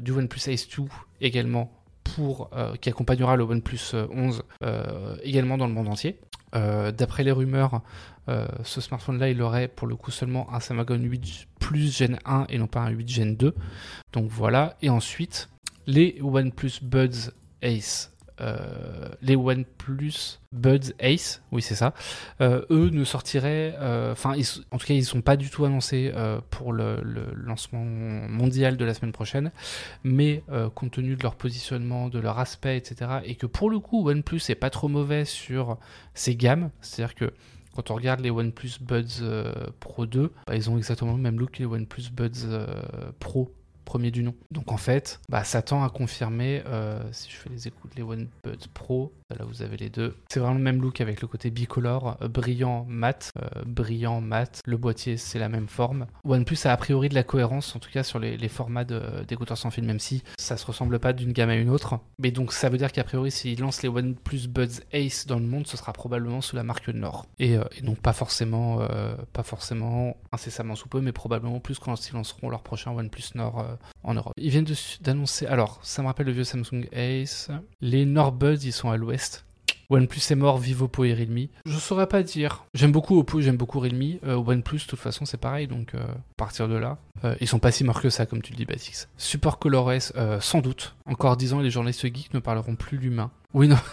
[0.00, 0.84] du OnePlus Ace 2
[1.20, 1.78] également
[2.14, 2.50] pour
[2.80, 6.18] qui accompagnera le OnePlus euh, 11 euh, également dans le monde entier.
[6.54, 7.82] Euh, D'après les rumeurs,
[8.28, 12.46] euh, ce smartphone-là, il aurait pour le coup seulement un Snapdragon 8 Plus Gen 1
[12.48, 13.54] et non pas un 8 Gen 2.
[14.12, 14.76] Donc voilà.
[14.82, 15.48] Et ensuite,
[15.86, 17.32] les OnePlus Buds
[17.62, 18.12] Ace.
[18.40, 21.92] Euh, les OnePlus Buds Ace, oui c'est ça,
[22.40, 24.34] euh, eux ne sortiraient, euh, enfin
[24.70, 26.12] en tout cas ils sont pas du tout annoncés
[26.50, 27.02] pour le,
[27.34, 29.50] lancement mondial de la semaine prochaine,
[30.04, 30.42] mais
[30.74, 34.40] compte tenu de leur positionnement, de leur aspect, etc., et que pour le coup OnePlus
[34.48, 35.78] est pas trop mauvais sur
[36.14, 37.32] ses gammes, c'est-à-dire que
[37.74, 39.24] quand on regarde les OnePlus Buds
[39.80, 42.66] Pro 2, bah, ils ont exactement le même look que les OnePlus Buds
[43.18, 43.52] Pro
[43.88, 44.34] premier du nom.
[44.50, 48.02] Donc en fait, bah, ça tend à confirmer, euh, si je fais les écoutes, les
[48.02, 51.50] OneBuds Pro, là vous avez les deux, c'est vraiment le même look avec le côté
[51.50, 56.06] bicolore, euh, brillant mat, euh, brillant mat, le boîtier c'est la même forme.
[56.24, 59.70] OnePlus a a priori de la cohérence, en tout cas sur les, formats d'écouteurs sans
[59.70, 61.98] fil, même si ça se ressemble pas d'une gamme à une autre.
[62.18, 65.46] Mais donc ça veut dire qu'a priori s'ils lancent les OnePlus Buds Ace dans le
[65.46, 67.26] monde, ce sera probablement sous la marque Nord.
[67.38, 68.86] Et, et donc pas forcément,
[69.32, 73.77] pas forcément incessamment sous peu, mais probablement plus quand ils lanceront leur prochain OnePlus Nord
[74.02, 74.32] en Europe.
[74.36, 74.66] Ils viennent
[75.00, 77.50] d'annoncer, alors ça me rappelle le vieux Samsung Ace,
[77.80, 79.44] les Norbuds ils sont à l'ouest.
[79.90, 81.46] OnePlus est mort, vive Oppo et Realme.
[81.64, 82.64] Je saurais pas dire.
[82.74, 84.18] J'aime beaucoup Oppo, j'aime beaucoup Realme.
[84.26, 87.48] Euh, OnePlus, de toute façon, c'est pareil, donc euh, à partir de là, euh, ils
[87.48, 89.08] sont pas si morts que ça, comme tu le dis, Batix.
[89.16, 90.94] Support ColorOS, euh, sans doute.
[91.06, 93.30] Encore 10 ans, les journalistes geeks ne parleront plus l'humain.
[93.54, 93.78] Oui, non.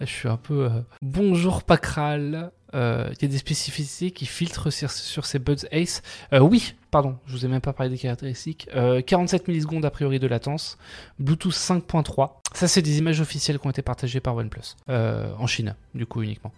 [0.00, 0.64] Je suis un peu...
[0.64, 2.52] euh, Bonjour Pacral.
[2.74, 4.90] Euh, Il y a des spécificités qui filtrent sur,
[5.26, 6.02] ces Buds Ace.
[6.32, 8.68] Euh, oui, pardon, je vous ai même pas parlé des caractéristiques.
[8.74, 10.78] Euh, 47 millisecondes a priori de latence.
[11.18, 12.30] Bluetooth 5.3.
[12.54, 14.76] Ça, c'est des images officielles qui ont été partagées par OnePlus.
[14.88, 16.52] Euh, en Chine, du coup, uniquement.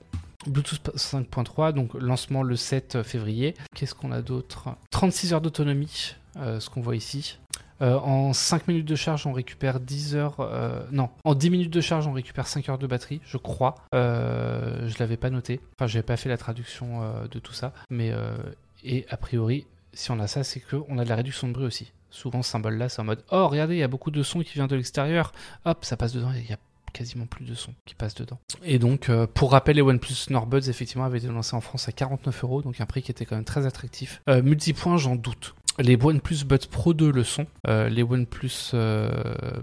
[0.46, 3.54] Bluetooth 5.3, donc lancement le 7 février.
[3.74, 4.70] Qu'est-ce qu'on a d'autre?
[4.90, 7.38] 36 heures d'autonomie, euh, ce qu'on voit ici.
[7.80, 10.36] Euh, en 5 minutes de charge, on récupère 10 heures.
[10.40, 13.74] euh, non, en 10 minutes de charge, on récupère 5 heures de batterie, je crois.
[13.94, 15.60] Euh, je l'avais pas noté.
[15.76, 17.72] Enfin, j'avais pas fait la traduction euh, de tout ça.
[17.90, 18.36] Mais, euh,
[18.84, 21.66] et a priori, si on a ça, c'est qu'on a de la réduction de bruit
[21.66, 21.92] aussi.
[22.10, 24.52] Souvent, ce symbole-là, c'est en mode Oh, regardez, il y a beaucoup de son qui
[24.54, 25.32] vient de l'extérieur.
[25.64, 26.30] Hop, ça passe dedans.
[26.36, 26.58] Il y a
[26.92, 28.38] quasiment plus de son qui passe dedans.
[28.62, 31.92] Et donc, euh, pour rappel, les OnePlus Norbuds, effectivement, avaient été lancés en France à
[31.92, 34.20] 49 euros, donc un prix qui était quand même très attractif.
[34.28, 35.54] Euh, multipoint, j'en doute.
[35.78, 37.46] Les OnePlus Buds Pro 2 le sont.
[37.66, 39.10] Euh, les OnePlus euh,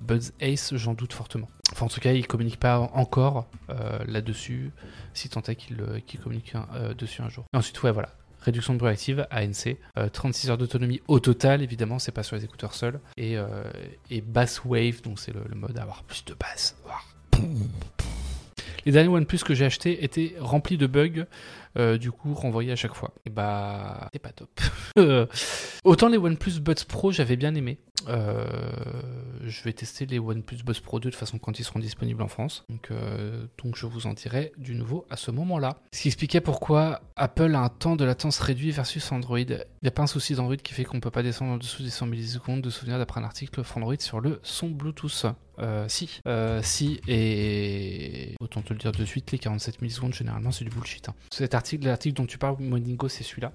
[0.02, 1.48] Buds Ace, j'en doute fortement.
[1.72, 4.72] Enfin, en tout cas, ils communiquent pas encore euh, là-dessus,
[5.14, 7.46] si tant est qu'ils euh, communiquent un- dessus un jour.
[7.54, 8.10] Ensuite, ouais, voilà.
[8.42, 12.38] Réduction de bruit active, ANC, euh, 36 heures d'autonomie au total, évidemment, c'est pas sur
[12.38, 13.38] les écouteurs seuls, et,
[14.26, 16.76] Bass Wave, donc c'est le, le mode à avoir plus de basse.
[18.86, 21.26] Les derniers OnePlus que j'ai achetés étaient remplis de bugs,
[21.78, 23.14] euh, du coup renvoyés à chaque fois.
[23.26, 24.50] Et bah, c'est pas top.
[25.84, 27.80] Autant les OnePlus Buds Pro, j'avais bien aimé.
[28.08, 28.46] Euh,
[29.44, 32.28] je vais tester les OnePlus Buds Pro 2 de façon quand ils seront disponibles en
[32.28, 32.66] France.
[32.70, 35.78] Donc, euh, donc je vous en dirai du nouveau à ce moment-là.
[35.94, 39.40] Ce qui expliquait pourquoi Apple a un temps de latence réduit versus Android.
[39.40, 41.58] Il n'y a pas un souci d'Android qui fait qu'on ne peut pas descendre en
[41.58, 45.26] dessous des 100 millisecondes de souvenir d'après un article Android sur le son Bluetooth.
[45.62, 50.52] Euh, si, Euh, si, et autant te le dire de suite, les 47 millisecondes, généralement,
[50.52, 51.10] c'est du bullshit.
[51.10, 51.16] hein.
[51.32, 53.52] Cet article, l'article dont tu parles, Moningo, c'est celui-là.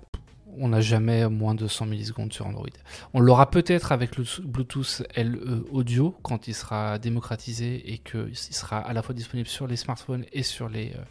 [0.57, 2.68] On n'a jamais moins de 100 millisecondes sur Android.
[3.12, 8.78] On l'aura peut-être avec le Bluetooth LE audio quand il sera démocratisé et qu'il sera
[8.78, 11.02] à la fois disponible sur les smartphones et sur les, euh,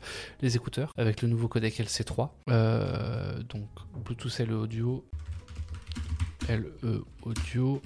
[0.41, 2.29] les écouteurs avec le nouveau codec LC3.
[2.49, 3.67] Euh, donc
[4.05, 5.03] Bluetooth LE audio.
[6.49, 7.81] LE audio.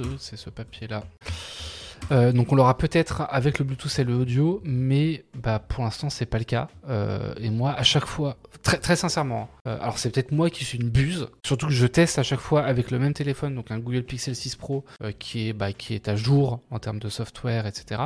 [0.00, 1.04] euh, c'est ce papier là.
[2.10, 6.26] Euh, donc on l'aura peut-être avec le Bluetooth LE audio, mais bah, pour l'instant c'est
[6.26, 6.68] pas le cas.
[6.88, 10.78] Euh, et moi à chaque fois, très, sincèrement, hein, alors c'est peut-être moi qui suis
[10.78, 13.78] une buse, surtout que je teste à chaque fois avec le même téléphone, donc un
[13.78, 15.12] Google Pixel 6 Pro bah,
[15.72, 18.02] qui est à jour en termes de software, etc.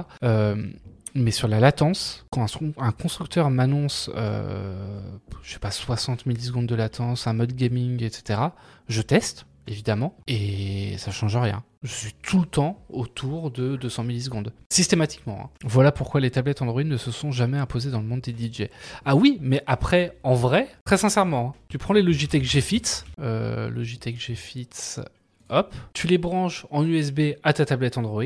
[1.18, 2.46] Mais sur la latence, quand
[2.78, 5.00] un, constructeur m'annonce, euh,
[5.42, 8.40] je sais pas, 60 millisecondes de latence, un mode gaming, etc.,
[8.88, 11.64] je teste, évidemment, et ça change rien.
[11.82, 14.52] Je suis tout le temps autour de 200 millisecondes.
[14.70, 15.40] Systématiquement.
[15.44, 15.50] hein.
[15.64, 18.68] Voilà pourquoi les tablettes Android ne se sont jamais imposées dans le monde des DJ.
[19.04, 22.82] Ah oui, mais après, en vrai, très sincèrement, hein, tu prends les Logitech G Fit,
[23.20, 24.68] euh, Logitech G Fit,
[25.48, 28.22] hop, tu les branches en USB à ta tablette Android,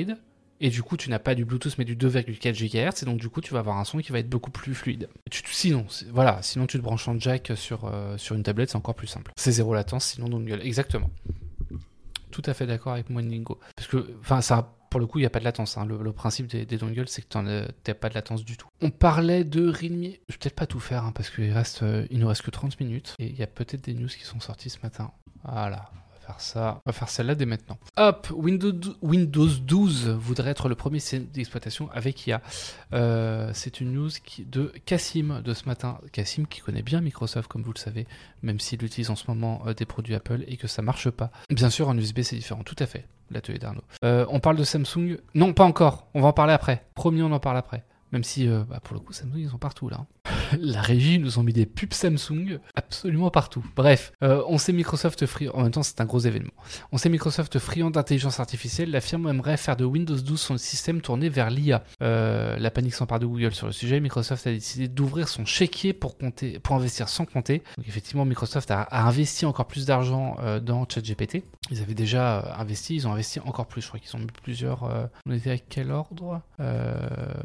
[0.63, 3.29] et du coup, tu n'as pas du Bluetooth mais du 2,4 GHz, et donc du
[3.29, 5.09] coup, tu vas avoir un son qui va être beaucoup plus fluide.
[5.31, 8.95] Sinon, voilà, sinon tu te branches en jack sur, euh, sur une tablette, c'est encore
[8.95, 9.33] plus simple.
[9.37, 10.61] C'est zéro latence, sinon dongle.
[10.63, 11.11] Exactement.
[12.31, 13.59] Tout à fait d'accord avec Moningo.
[13.77, 15.77] Parce que, enfin, ça, pour le coup, il n'y a pas de latence.
[15.77, 15.85] hein.
[15.85, 18.69] Le, principe des, des dongles, c'est que tu n'as pas de latence du tout.
[18.81, 20.05] On parlait de Realme.
[20.29, 22.51] Je vais peut-être pas tout faire, hein, parce qu'il reste, euh, il nous reste que
[22.51, 23.15] 30 minutes.
[23.19, 25.11] Et il y a peut-être des news qui sont sorties ce matin.
[25.45, 25.91] Voilà.
[26.39, 26.80] Ça.
[26.87, 27.78] On va faire celle-là dès maintenant.
[27.97, 32.41] Hop, Windows, dou- Windows 12 voudrait être le premier système d'exploitation avec IA.
[32.93, 35.99] Euh, c'est une news qui, de Cassim de ce matin.
[36.12, 38.07] Cassim qui connaît bien Microsoft, comme vous le savez,
[38.43, 41.30] même s'il utilise en ce moment euh, des produits Apple et que ça marche pas.
[41.51, 43.07] Bien sûr, en USB, c'est différent, tout à fait.
[43.30, 43.83] L'atelier d'Arnaud.
[44.05, 45.16] Euh, on parle de Samsung.
[45.35, 46.07] Non, pas encore.
[46.14, 46.85] On va en parler après.
[46.95, 47.83] Promis, on en parle après.
[48.12, 49.99] Même si, bah, pour le coup, Samsung, ils sont partout là.
[50.26, 50.30] hein.
[50.61, 53.65] La régie nous ont mis des pubs Samsung absolument partout.
[53.77, 55.49] Bref, euh, on sait Microsoft free.
[55.49, 56.53] En même temps, c'est un gros événement.
[56.91, 58.91] On sait Microsoft friand d'intelligence artificielle.
[58.91, 61.85] La firme aimerait faire de Windows 12 son système tourné vers l'IA.
[62.03, 64.01] Euh, la panique s'empare de Google sur le sujet.
[64.01, 67.63] Microsoft a décidé d'ouvrir son chéquier pour, compter, pour investir sans compter.
[67.77, 71.45] Donc, effectivement, Microsoft a, investi encore plus d'argent euh, dans ChatGPT.
[71.71, 73.83] Ils avaient déjà investi, ils ont investi encore plus.
[73.83, 75.11] Je crois qu'ils ont mis plusieurs.
[75.27, 76.41] on était à quel ordre?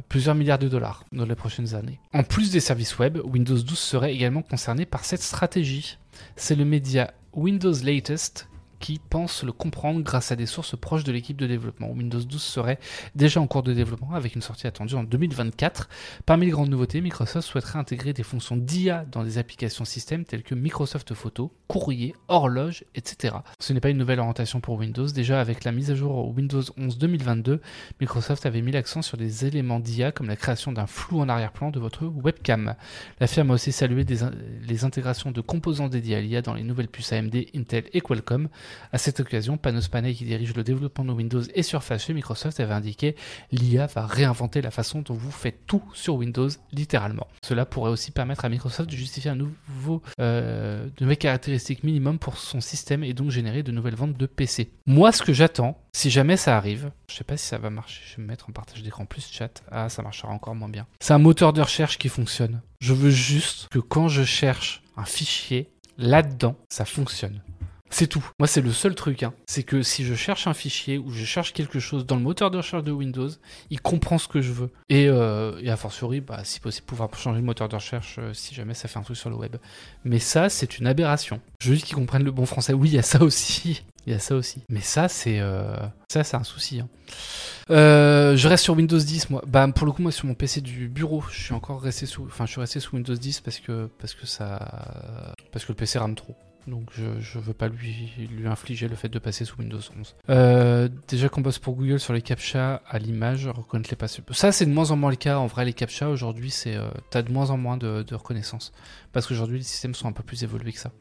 [0.10, 2.00] Plusieurs milliards de dollars dans les prochaines années.
[2.14, 5.98] En plus des services Windows 12 serait également concerné par cette stratégie.
[6.36, 8.48] C'est le média Windows Latest
[8.80, 11.90] qui pense le comprendre grâce à des sources proches de l'équipe de développement.
[11.90, 12.80] Windows 12 serait
[13.16, 15.90] déjà en cours de développement avec une sortie attendue en 2024.
[16.26, 20.44] Parmi les grandes nouveautés, Microsoft souhaiterait intégrer des fonctions d'IA dans des applications système telles
[20.44, 23.36] que Microsoft Photo, Courrier, Horloge, etc.
[23.60, 25.08] Ce n'est pas une nouvelle orientation pour Windows.
[25.08, 27.62] Déjà avec la mise à jour Windows 11 2022,
[28.00, 31.72] Microsoft avait mis l'accent sur des éléments d'IA comme la création d'un flou en arrière-plan
[31.72, 32.76] de votre webcam.
[33.20, 34.06] La firme a aussi salué
[34.68, 38.50] les intégrations de composants dédiés à l'IA dans les nouvelles puces AMD, Intel et Qualcomm,
[38.92, 42.60] À cette occasion, Panos Panay, qui dirige le développement de Windows et Surface chez Microsoft,
[42.60, 43.16] avait indiqué
[43.52, 47.28] l'IA va réinventer la façon dont vous faites tout sur Windows, littéralement.
[47.42, 52.20] Cela pourrait aussi permettre à Microsoft de justifier un nouveau, euh, de nouvelles caractéristiques minimum
[52.20, 54.72] pour son système et donc générer de nouvelles ventes de PC.
[54.86, 58.02] Moi, ce que j'attends, si jamais ça arrive, je sais pas si ça va marcher,
[58.06, 59.64] je vais me mettre en partage d'écran plus chat.
[59.72, 60.86] Ah, ça marchera encore moins bien.
[61.00, 62.62] C'est un moteur de recherche qui fonctionne.
[62.80, 67.42] Je veux juste que quand je cherche un fichier, là-dedans, ça fonctionne.
[67.90, 68.26] C'est tout.
[68.40, 69.24] Moi, c'est le seul truc.
[69.24, 69.34] Hein.
[69.48, 72.52] C'est que si je cherche un fichier ou je cherche quelque chose dans le moteur
[72.52, 73.30] de recherche de Windows,
[73.70, 74.70] il comprend ce que je veux.
[74.90, 78.34] Et, euh, et a fortiori, bah, si possible, pouvoir changer le moteur de recherche euh,
[78.34, 79.56] si jamais ça fait un truc sur le web.
[80.04, 81.42] Mais ça, c'est une aberration.
[81.60, 82.74] Je veux juste qu'ils comprennent le bon français.
[82.74, 83.84] Oui, il y a ça aussi.
[84.06, 84.62] Il y a ça aussi.
[84.70, 85.76] Mais ça, c'est euh,
[86.16, 86.80] un souci.
[86.80, 86.88] Hein.
[87.70, 89.44] Euh, je reste sur Windows 10, moi.
[89.46, 92.24] Bah, pour le coup, moi, sur mon PC du bureau, je suis encore resté sous,
[92.24, 95.76] enfin, je suis resté sous Windows 10 parce que parce que ça, parce que le
[95.76, 96.38] PC rame trop.
[96.68, 100.16] Donc je, je veux pas lui, lui infliger le fait de passer sous Windows 11.
[100.30, 104.22] Euh, déjà qu'on bosse pour Google sur les captcha à l'image, reconnaître les passés.
[104.32, 105.38] Ça c'est de moins en moins le cas.
[105.40, 108.74] En vrai les captcha aujourd'hui c'est euh, t'as de moins en moins de, de reconnaissance
[109.14, 110.92] parce qu'aujourd'hui les systèmes sont un peu plus évolués que ça.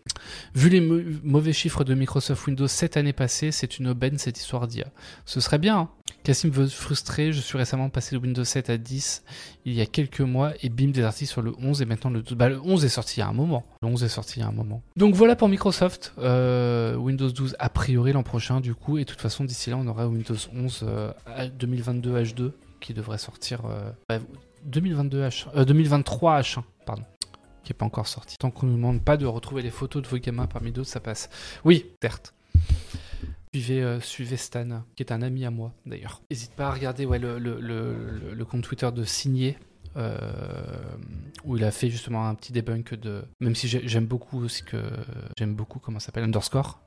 [0.54, 4.38] Vu les mau- mauvais chiffres de Microsoft Windows cette année passée, c'est une aubaine cette
[4.38, 4.86] histoire d'IA.
[5.24, 5.78] Ce serait bien.
[5.78, 5.88] Hein
[6.26, 9.22] Cassim veut frustrer, je suis récemment passé de Windows 7 à 10
[9.64, 12.20] il y a quelques mois et bim des articles sur le 11 et maintenant le
[12.20, 12.36] 12.
[12.36, 13.64] Bah, le 11 est sorti il y a un moment.
[13.80, 14.82] Le 11 est sorti il y a un moment.
[14.96, 16.14] Donc voilà pour Microsoft.
[16.18, 19.76] Euh, Windows 12 a priori l'an prochain du coup et de toute façon d'ici là
[19.78, 21.12] on aura Windows 11 euh,
[21.60, 22.50] 2022 H2
[22.80, 24.18] qui devrait sortir euh, bah,
[24.64, 27.04] 2022 H, euh, 2023 H1 pardon
[27.62, 28.36] qui est pas encore sorti.
[28.36, 30.88] Tant qu'on ne nous demande pas de retrouver les photos de vos gamins parmi d'autres,
[30.88, 31.30] ça passe.
[31.64, 32.34] Oui, certes.
[33.60, 36.20] Suivez, euh, Stan, qui est un ami à moi d'ailleurs.
[36.30, 39.56] N'hésite pas à regarder le, compte Twitter de Signé,
[39.96, 40.18] euh,
[41.44, 43.24] où il a fait justement un petit debunk de.
[43.40, 44.76] Même si j'ai- j'aime beaucoup aussi que.
[45.38, 46.80] J'aime beaucoup comment ça s'appelle, Underscore,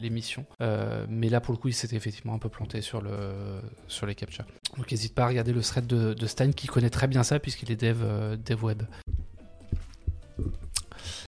[0.00, 0.46] l'émission.
[0.62, 4.06] Euh, mais là pour le coup, il s'était effectivement un peu planté sur, le, sur
[4.06, 4.44] les captcha.
[4.76, 7.38] Donc n'hésite pas à regarder le thread de, de Stan, qui connaît très bien ça,
[7.38, 8.02] puisqu'il est dev,
[8.44, 8.82] dev web.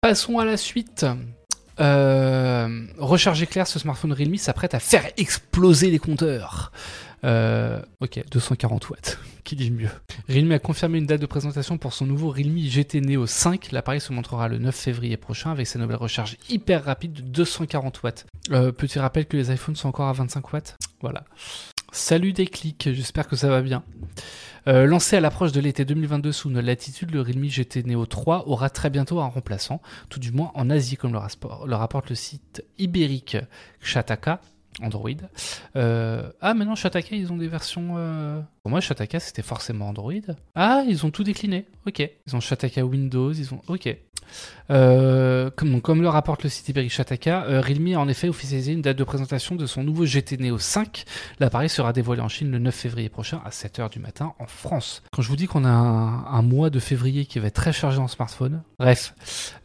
[0.02, 1.06] Passons à la suite.
[1.80, 6.72] Euh, recharge éclair, ce smartphone Realme s'apprête à faire exploser les compteurs.
[7.24, 9.90] Euh, ok, 240 watts, qui dit mieux?
[10.28, 13.72] Realme a confirmé une date de présentation pour son nouveau Realme GT Neo 5.
[13.72, 18.02] L'appareil se montrera le 9 février prochain avec sa nouvelle recharge hyper rapide de 240
[18.02, 18.26] watts.
[18.52, 20.76] Euh, petit rappel que les iPhones sont encore à 25 watts.
[21.00, 21.24] Voilà.
[21.90, 23.82] Salut des clics, j'espère que ça va bien.
[24.68, 28.48] Euh, lancé à l'approche de l'été 2022 sous une latitude, le Realme GT Neo 3
[28.48, 32.62] aura très bientôt un remplaçant, tout du moins en Asie, comme le, rapporte le site
[32.78, 33.38] ibérique
[33.80, 34.40] Shataka.
[34.80, 35.10] Android.
[35.74, 37.94] Euh, ah, maintenant Shataka, ils ont des versions.
[37.96, 40.12] euh, Pour moi, Shataka, c'était forcément Android.
[40.54, 41.66] Ah, ils ont tout décliné.
[41.86, 41.98] Ok.
[41.98, 43.32] Ils ont Shataka Windows.
[43.32, 43.60] Ils ont.
[43.66, 43.88] Ok.
[44.70, 48.82] Euh, comme, le rapporte le site ibérique Shataka, euh, Realme a en effet officialisé une
[48.82, 51.04] date de présentation de son nouveau GT Neo 5.
[51.40, 55.02] L'appareil sera dévoilé en Chine le 9 février prochain à 7h du matin en France.
[55.12, 57.72] Quand je vous dis qu'on a un, un mois de février qui va être très
[57.72, 59.14] chargé en smartphone, bref.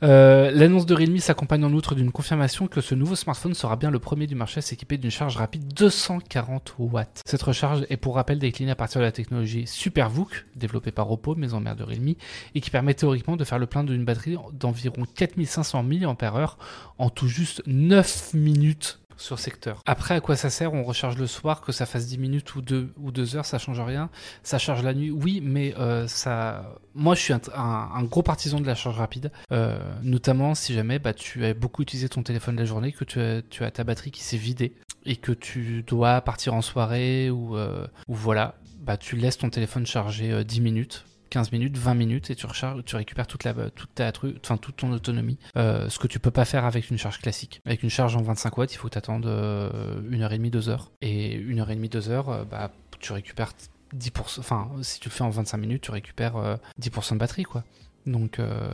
[0.04, 3.92] Euh, L'annonce de Realme s'accompagne en outre d'une confirmation que ce nouveau smartphone sera bien
[3.92, 7.22] le premier du marché à s'équiper d'une charge rapide 240 watts.
[7.26, 11.36] Cette recharge est pour rappel déclinée à partir de la technologie SuperVOOC, développée par Oppo,
[11.36, 12.14] maison mère de Realme,
[12.56, 16.58] et qui permet théoriquement de faire le plein d'une batterie d'environ 4500 mAh
[16.98, 19.82] en tout juste 9 minutes sur secteur.
[19.86, 20.74] Après, à quoi ça sert?
[20.74, 23.58] On recharge le soir, que ça fasse 10 minutes ou 2 ou deux heures, ça
[23.58, 24.10] change rien.
[24.44, 26.76] Ça charge la nuit, oui, mais euh, ça.
[26.96, 31.14] Moi, je suis un, gros partisan de la charge rapide, euh, notamment si jamais bah,
[31.14, 34.38] tu as beaucoup utilisé ton téléphone la journée, que tu as, ta batterie qui s'est
[34.38, 34.74] vidée
[35.06, 39.86] et que tu dois partir en soirée ou, euh, voilà, bah, tu laisses ton téléphone
[39.86, 41.06] charger euh, 10 minutes.
[41.34, 44.12] 15 minutes, 20 minutes et tu recharges, tu récupères toute la, toute ta
[44.44, 45.40] enfin toute ton autonomie.
[45.58, 47.60] Euh, ce que tu peux pas faire avec une charge classique.
[47.66, 50.70] Avec une charge en 25 watts, il faut t'attendre euh, une heure et demie, deux
[50.70, 50.92] heures.
[51.02, 53.54] Et une heure et demie, deux heures, euh, bah tu récupères
[53.96, 54.40] 10%.
[54.40, 57.64] Enfin, si tu le fais en 25 minutes, tu récupères euh, 10% de batterie, quoi.
[58.06, 58.70] Donc, euh,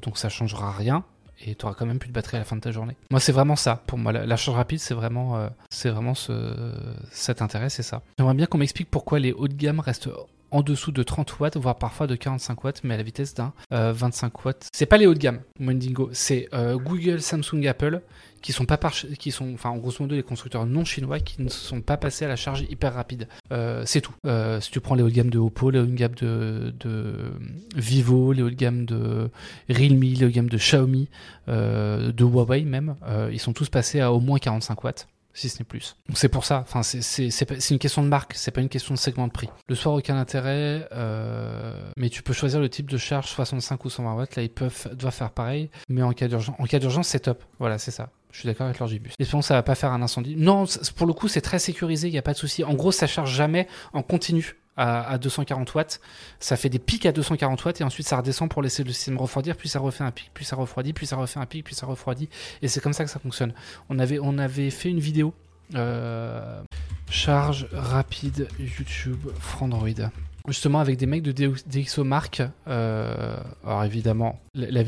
[0.00, 1.04] donc ça changera rien.
[1.46, 2.96] Et tu auras quand même plus de batterie à la fin de ta journée.
[3.10, 3.82] Moi, c'est vraiment ça.
[3.86, 6.74] Pour moi, la, charge rapide, c'est vraiment, euh, c'est vraiment ce,
[7.12, 8.02] cet intérêt, c'est ça.
[8.18, 10.08] J'aimerais bien qu'on m'explique pourquoi les hauts de gamme restent
[10.50, 13.52] en dessous de 30 watts, voire parfois de 45 watts, mais à la vitesse d'un
[13.72, 14.68] euh, 25 watts.
[14.72, 18.02] C'est pas les hauts de gamme, Mondingo, c'est euh, Google, Samsung, Apple
[18.40, 21.48] qui sont pas par, qui sont, en grosso modo, les constructeurs non chinois qui ne
[21.48, 23.28] sont pas passés à la charge hyper rapide.
[23.52, 24.14] Euh, c'est tout.
[24.26, 26.72] Euh, si tu prends les hauts de gamme de Oppo, les hauts de gamme de,
[26.78, 27.32] de
[27.76, 29.30] Vivo, les hauts de gamme de
[29.68, 31.08] Realme, les hauts de gamme de Xiaomi,
[31.48, 35.08] euh, de Huawei même, euh, ils sont tous passés à au moins 45 watts
[35.38, 35.96] si ce n'est plus.
[36.08, 38.98] Donc c'est pour ça, enfin, c'est une question de marque, c'est pas une question de
[38.98, 39.48] segment de prix.
[39.68, 43.90] Le soir, aucun intérêt, euh, mais tu peux choisir le type de charge 65 ou
[43.90, 44.36] 120 watts.
[44.36, 47.42] Là, ils peuvent, doivent faire pareil, mais en cas d'urgence, c'est top.
[47.58, 48.10] Voilà, c'est ça.
[48.32, 49.12] Je suis d'accord avec leur Gibus.
[49.18, 50.36] Espérons que ça va pas faire un incendie.
[50.36, 50.64] Non,
[50.96, 52.62] pour le coup, c'est très sécurisé, il n'y a pas de souci.
[52.64, 56.00] En gros, ça charge jamais en continu à, 240 watts.
[56.40, 59.18] Ça fait des pics à 240 watts et ensuite ça redescend pour laisser le système
[59.18, 61.74] refroidir, puis ça refait un pic, puis ça refroidit, puis ça refait un pic, puis
[61.74, 62.28] ça refroidit.
[62.62, 63.52] Et c'est comme ça que ça fonctionne.
[63.88, 65.34] On avait, fait une vidéo.
[65.74, 66.62] Euh,
[67.10, 70.10] charge rapide YouTube Frandroid
[70.48, 72.42] justement avec des mecs de DxOMark.
[72.66, 74.84] Euh, alors évidemment, la,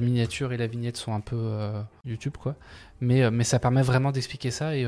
[0.00, 2.54] miniature et la vignette sont un peu euh, YouTube, quoi.
[3.00, 4.76] Mais, euh, mais ça permet vraiment d'expliquer ça.
[4.76, 4.86] Et,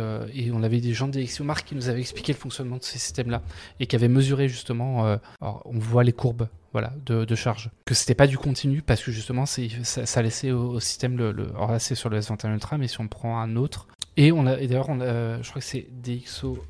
[0.52, 3.42] on avait des gens de DxOMark qui nous avaient expliqué le fonctionnement de ces systèmes-là
[3.80, 5.18] et qui avaient mesuré justement.
[5.40, 6.48] on voit les courbes.
[6.72, 7.70] Voilà, de, charge.
[7.84, 11.70] Que c'était pas du continu parce que justement ça, laissait au, système le, le, Alors
[11.70, 13.86] là c'est sur le S21 Ultra, mais si on prend un autre.
[14.16, 16.64] Et on a, et d'ailleurs, je crois que c'est DxO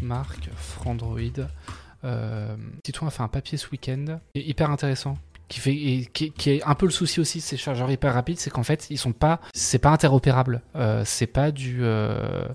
[0.00, 1.46] Mark Frandroid.
[2.04, 5.16] Euh, a fait un papier ce week-end, hyper intéressant.
[5.48, 8.48] Qui, fait, qui, est un peu le souci aussi de ces chargeurs hyper rapides, c'est
[8.48, 10.62] qu'en fait, ils sont pas, c'est pas interopérable.
[10.76, 12.46] Euh, c'est pas du, euh,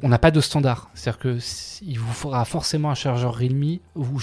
[0.00, 0.90] on n'a pas de standard.
[0.94, 1.38] C'est-à-dire que
[1.82, 4.20] il vous faudra forcément un chargeur Realme ou,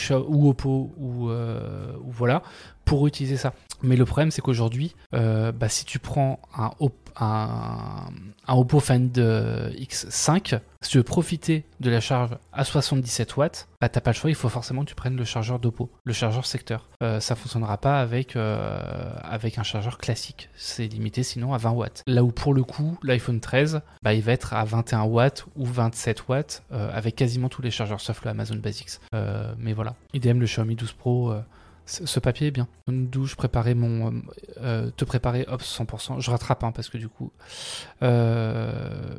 [0.48, 2.44] Oppo ou, euh, ou voilà
[2.86, 3.54] pour utiliser ça.
[3.84, 6.72] Mais le problème, c'est qu'aujourd'hui, bah, si tu prends un,
[7.20, 8.10] un,
[8.48, 14.00] Oppo Find X5, si tu veux profiter de la charge à 77 watts, bah, t'as
[14.00, 16.88] pas le choix, il faut forcément que tu prennes le chargeur d'Oppo, le chargeur secteur.
[17.04, 20.50] Euh, ça fonctionnera pas avec, euh, avec un chargeur classique.
[20.56, 22.04] C'est limité sinon à 20 watts.
[22.08, 25.66] Là où pour le coup, l'iPhone 13, bah, il va être à 21 watts ou
[25.66, 29.00] 27 watts avec quasiment tous les chargeurs sauf le Amazon Basics.
[29.58, 29.96] mais voilà.
[30.14, 31.34] IDM, le Xiaomi 12 Pro
[31.88, 32.68] ce papier est bien.
[32.88, 34.22] Une douche, préparer mon, euh,
[34.58, 36.20] euh, te préparer, hop, 100%.
[36.20, 37.32] Je rattrape, hein, parce que du coup,
[38.04, 39.16] euh,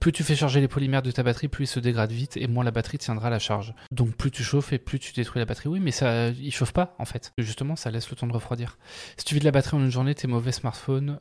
[0.00, 2.46] plus tu fais charger les polymères de ta batterie, plus ils se dégradent vite et
[2.46, 3.74] moins la batterie tiendra la charge.
[3.90, 5.70] Donc plus tu chauffes et plus tu détruis la batterie.
[5.70, 7.32] Oui, mais ça, il chauffe pas en fait.
[7.38, 8.76] Justement, ça laisse le temps de refroidir.
[9.16, 11.18] Si tu vides la batterie en une journée, t'es mauvais smartphone,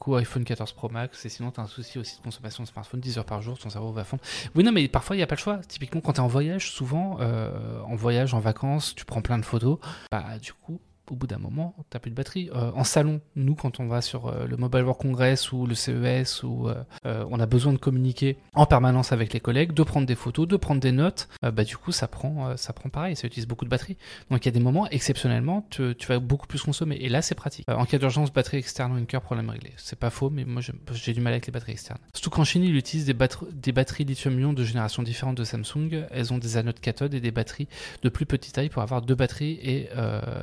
[0.00, 1.24] go iPhone 14 Pro Max.
[1.24, 3.70] Et sinon, t'as un souci aussi de consommation de smartphone, 10 heures par jour, ton
[3.70, 4.22] cerveau va fondre.
[4.56, 5.58] Oui, non, mais parfois il n'y a pas le choix.
[5.68, 9.78] Typiquement, quand t'es en voyage, souvent, en voyage, en vacances, tu prends plein de photos
[10.10, 10.80] bah du coup
[11.10, 12.50] au bout d'un moment, tu n'as plus de batterie.
[12.54, 15.74] Euh, en salon, nous, quand on va sur euh, le Mobile World Congress ou le
[15.74, 20.06] CES, où euh, on a besoin de communiquer en permanence avec les collègues, de prendre
[20.06, 23.26] des photos, de prendre des notes, bah, du coup, ça prend, ça prend pareil, ça
[23.26, 23.96] utilise beaucoup de batterie.
[24.30, 26.96] Donc il y a des moments, exceptionnellement, tu, vas beaucoup plus consommer.
[26.96, 27.68] Et là, c'est pratique.
[27.68, 29.72] en cas d'urgence, batterie externe ou cœur, problème réglé.
[29.76, 31.98] C'est pas faux, mais moi, j'ai du mal avec les batteries externes.
[32.14, 36.06] Surtout qu'en Chine, ils utilisent des, batteries lithium-ion de génération différente de Samsung.
[36.10, 37.68] Elles ont des anodes cathode et des batteries
[38.02, 39.88] de plus petite taille pour avoir deux batteries et,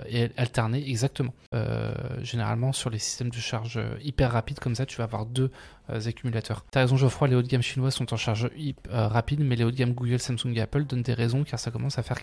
[0.09, 0.29] et
[0.73, 1.33] exactement.
[1.53, 5.25] Euh, généralement, sur les systèmes de charge euh, hyper rapides comme ça, tu vas avoir
[5.25, 5.51] deux
[5.89, 6.65] euh, accumulateurs.
[6.71, 8.49] T'as raison, Geoffroy, les hauts de gamme chinois sont en charge
[8.91, 11.71] rapide, mais les hauts de gamme Google, Samsung et Apple donnent des raisons car ça
[11.71, 12.19] commence à faire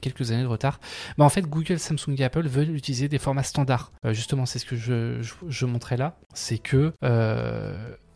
[0.00, 0.80] quelques années de retard.
[1.18, 3.92] Mais en fait, Google, Samsung et Apple veulent utiliser des formats standards.
[4.10, 6.18] justement, c'est ce que je, montrais là.
[6.34, 6.92] C'est que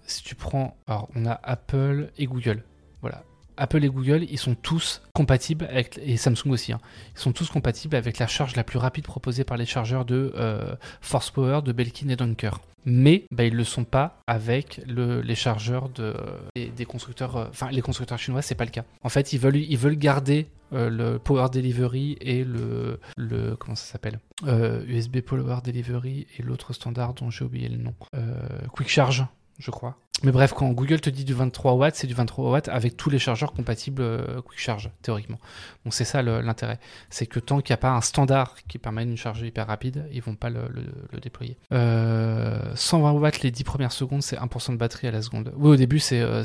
[0.07, 0.77] si tu prends.
[0.87, 2.63] Alors, on a Apple et Google.
[3.01, 3.25] Voilà.
[3.57, 6.81] Apple et Google, ils sont tous compatibles avec, et Samsung aussi, hein,
[7.15, 10.33] ils sont tous compatibles avec la charge la plus rapide proposée par les chargeurs de
[10.37, 12.61] euh, Force Power, de Belkin et Dunker.
[12.85, 16.15] Mais bah, ils ne le sont pas avec les chargeurs de,
[16.55, 18.85] des, constructeurs, euh, enfin les constructeurs chinois, c'est pas le cas.
[19.03, 23.75] En fait, ils veulent, ils veulent garder euh, le Power Delivery et le, le comment
[23.75, 27.95] ça s'appelle USB Power Delivery et l'autre standard dont j'ai oublié le nom.
[28.73, 29.25] Quick Charge,
[29.59, 29.97] je crois.
[30.23, 33.11] Mais bref, quand Google te dit du 23 watts, c'est du 23 watts avec tous
[33.11, 35.39] les chargeurs compatibles euh, Quick Charge, théoriquement.
[35.85, 36.79] Donc c'est ça l'intérêt.
[37.11, 40.09] C'est que tant qu'il n'y a pas un standard qui permet une charge hyper rapide,
[40.13, 40.71] ils vont pas le,
[41.21, 41.59] déployer.
[41.71, 45.53] 120 euh, watts les 10 premières secondes, c'est 1% de batterie à la seconde.
[45.57, 46.45] Oui, au début, c'est euh,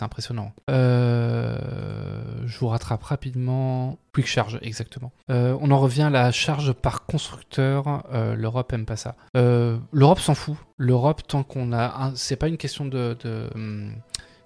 [0.00, 0.52] impressionnant.
[0.68, 3.98] je vous rattrape rapidement.
[4.14, 5.12] Quick Charge, exactement.
[5.28, 8.04] on en revient à la charge par constructeur.
[8.12, 9.16] L'Europe aime pas ça.
[9.34, 10.56] L'Europe s'en fout.
[10.78, 12.12] L'Europe, tant qu'on a...
[12.14, 13.16] C'est pas une question de,
[13.54, 13.92] hum,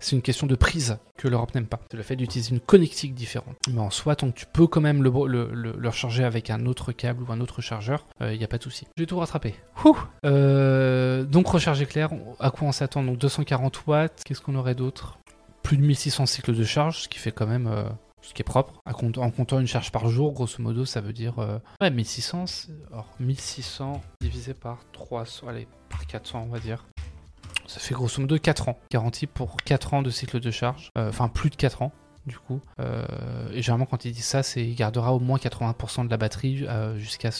[0.00, 1.80] c'est une question de prise que l'Europe n'aime pas.
[1.90, 3.56] C'est le fait d'utiliser une connectique différente.
[3.72, 5.10] Mais en soi, tant que tu peux quand même le,
[5.82, 8.62] recharger avec un autre câble ou un autre chargeur, il euh, n'y a pas de
[8.62, 8.86] souci.
[8.96, 9.54] J'ai tout rattrapé.
[10.24, 13.02] Euh, donc recharge éclair, à quoi on s'attend?
[13.02, 15.18] Donc 240 watts, qu'est-ce qu'on aurait d'autre?
[15.62, 17.66] Plus de 1600 cycles de charge, ce qui fait quand même...
[17.66, 17.84] Euh,
[18.20, 21.38] ce qui est propre, en comptant une charge par jour, grosso modo, ça veut dire
[21.80, 26.84] ouais, 1600, alors 1600 divisé par 300, allez, par 400, on va dire.
[27.68, 28.78] Ça fait grosso modo 4 ans.
[28.90, 30.90] Garantie pour 4 ans de cycle de charge.
[30.96, 31.92] Euh, enfin, plus de 4 ans.
[32.26, 32.60] Du coup.
[32.80, 33.04] Euh,
[33.52, 36.64] et généralement, quand il dit ça, c'est il gardera au moins 80% de la batterie
[36.68, 37.30] euh, jusqu'à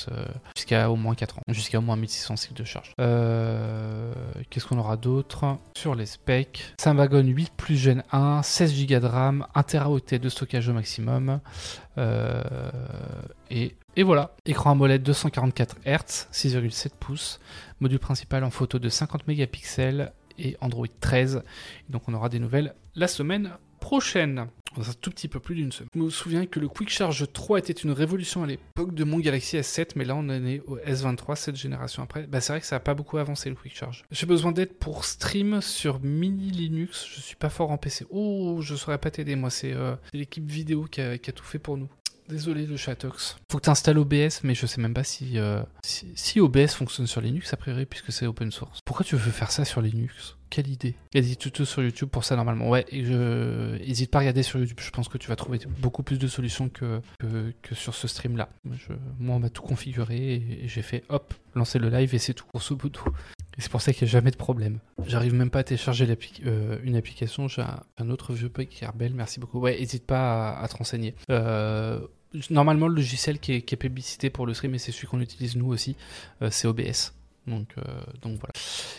[0.89, 2.93] au moins 4 ans, jusqu'à au moins 1600 cycles de charge.
[3.01, 4.12] Euh,
[4.51, 6.74] qu'est-ce qu'on aura d'autre sur les specs?
[6.81, 11.41] Snapdragon 8 plus Gen 1, 16 Go de RAM, 1 Teraoctet de stockage au maximum.
[13.51, 17.41] et, et voilà, écran AMOLED 244 Hz, 6,7 pouces,
[17.81, 21.43] module principal en photo de 50 mégapixels et Android 13.
[21.89, 24.47] Donc on aura des nouvelles la semaine prochaine.
[24.79, 25.89] Dans un tout petit peu plus d'une semaine.
[25.93, 29.18] Je me souviens que le Quick Charge 3 était une révolution à l'époque de mon
[29.18, 32.29] Galaxy S7, mais là on en est au S23, cette génération après.
[32.29, 34.05] Bah, c'est vrai que ça n'a pas beaucoup avancé le Quick Charge.
[34.12, 37.07] J'ai besoin d'aide pour stream sur mini Linux.
[37.12, 38.07] Je suis pas fort en PC.
[38.11, 39.51] Oh, je saurais pas t'aider, moi.
[39.51, 41.89] C'est euh, l'équipe vidéo qui a, tout fait pour nous.
[42.29, 43.37] Désolé le Chatox.
[43.51, 46.74] Faut que tu installes OBS, mais je sais même pas si, euh, si, si, OBS
[46.74, 48.81] fonctionne sur Linux a priori, puisque c'est open source.
[48.85, 50.38] Pourquoi tu veux faire ça sur Linux?
[50.51, 52.68] Quelle idée Il y a des tutos sur YouTube pour ça normalement.
[52.68, 54.78] Ouais, et n'hésite pas à regarder sur YouTube.
[54.80, 57.01] Je pense que tu vas trouver beaucoup plus de solutions que,
[57.62, 58.49] que, sur ce stream là.
[59.18, 62.46] Moi, on m'a tout configuré et, j'ai fait hop, lancer le live et c'est tout.
[62.46, 62.88] Pour ce bout
[63.59, 64.78] et c'est pour ça qu'il n'y a jamais de problème.
[65.05, 66.07] J'arrive même pas à télécharger
[66.46, 67.49] euh, une application.
[67.49, 67.64] J'ai
[67.99, 69.14] un, autre vieux pack qui est rebelle.
[69.14, 69.59] Merci beaucoup.
[69.59, 71.16] Ouais, n'hésite pas à, te renseigner.
[71.28, 72.01] Euh,
[72.51, 75.20] normalement, le logiciel qui est, qui est publicité pour le stream, et c'est celui qu'on
[75.20, 75.96] utilise nous aussi,
[76.40, 77.12] euh, c'est OBS.
[77.49, 77.82] Donc, euh,
[78.22, 78.53] donc voilà.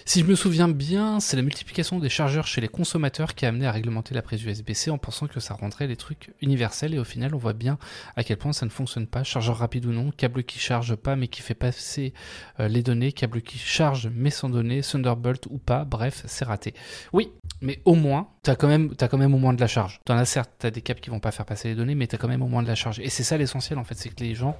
[0.06, 3.50] Si je me souviens bien, c'est la multiplication des chargeurs chez les consommateurs qui a
[3.50, 6.94] amené à réglementer la prise USB-C en pensant que ça rendrait les trucs universels.
[6.94, 7.78] Et au final, on voit bien
[8.16, 9.24] à quel point ça ne fonctionne pas.
[9.24, 12.14] Chargeur rapide ou non, câble qui charge pas mais qui fait passer
[12.60, 15.86] euh, les données, câble qui charge mais sans données, Thunderbolt ou pas.
[15.86, 16.74] Bref, c'est raté.
[17.14, 17.32] Oui,
[17.62, 20.00] mais au moins, tu as, quand même, as quand même au moins de la charge.
[20.06, 22.08] T'en as certes, tu as des câbles qui vont pas faire passer les données, mais
[22.08, 23.00] tu as quand même au moins de la charge.
[23.00, 24.58] Et c'est ça l'essentiel en fait, c'est que les gens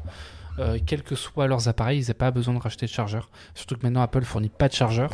[0.60, 3.30] euh, quels que soient leurs appareils, ils n'aient pas besoin de racheter de chargeur.
[3.56, 5.12] Surtout que maintenant Apple fournit pas de chargeur.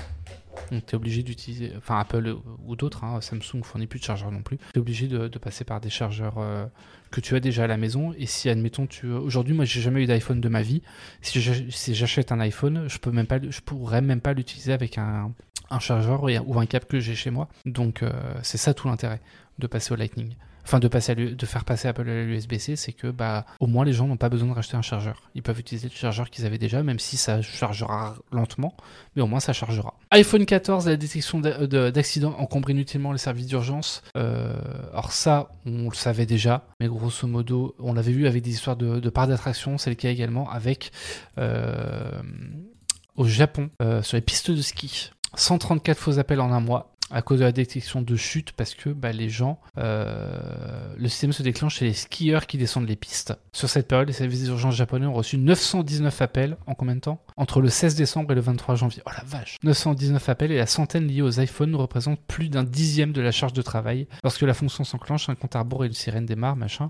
[0.72, 2.36] Donc tu es obligé d'utiliser, enfin Apple
[2.66, 4.58] ou d'autres, hein, Samsung fournit plus de chargeur non plus.
[4.58, 6.66] Tu es obligé de, passer par des chargeurs euh,
[7.12, 8.14] que tu as déjà à la maison.
[8.18, 10.82] Et si admettons tu, aujourd'hui moi j'ai jamais eu d'iPhone de ma vie,
[11.22, 11.42] si
[11.94, 15.34] j'achète un iPhone, je peux même pas, je pourrais même pas l'utiliser avec un,
[15.70, 17.50] un chargeur ou un câble que j'ai chez moi.
[17.66, 19.22] Donc euh, c'est ça tout l'intérêt
[19.60, 20.36] de passer au Lightning
[20.66, 24.18] enfin de faire passer Apple à l'USB-C, c'est que bah au moins les gens n'ont
[24.18, 25.22] pas besoin de racheter un chargeur.
[25.36, 28.76] Ils peuvent utiliser le chargeur qu'ils avaient déjà, même si ça chargera lentement,
[29.16, 29.94] mais au moins ça chargera.
[30.12, 34.02] iPhone 14, la détection d'accidents encombre inutilement les services d'urgence.
[34.18, 34.56] Euh,
[34.92, 38.76] alors ça, on le savait déjà, mais grosso modo, on l'avait vu avec des histoires
[38.76, 40.92] de, parcs d'attraction, c'est le cas également avec
[41.38, 42.22] euh,
[43.16, 45.12] au Japon euh, sur les pistes de ski.
[45.38, 48.90] 134 faux appels en un mois à cause de la détection de chute parce que
[48.90, 53.34] bah, les gens, euh, le système se déclenche chez les skieurs qui descendent les pistes.
[53.54, 57.22] Sur cette période, les services d'urgence japonais ont reçu 919 appels en combien de temps?
[57.38, 59.04] Entre le 16 décembre et le 23 janvier.
[59.06, 63.12] Oh la vache 919 appels et la centaine liée aux iPhones représentent plus d'un dixième
[63.12, 64.08] de la charge de travail.
[64.24, 66.90] Lorsque la fonction s'enclenche, un compte à rebours et une sirène démarre, machin.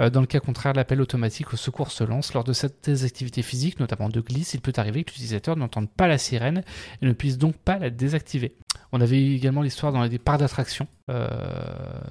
[0.00, 2.32] Euh, dans le cas contraire, l'appel automatique au secours se lance.
[2.32, 6.08] Lors de certaines activités physiques, notamment de glisse, il peut arriver que l'utilisateur n'entende pas
[6.08, 6.62] la sirène
[7.02, 8.54] et ne puisse donc pas la désactiver.
[8.92, 10.88] On avait également l'histoire dans les parcs d'attractions,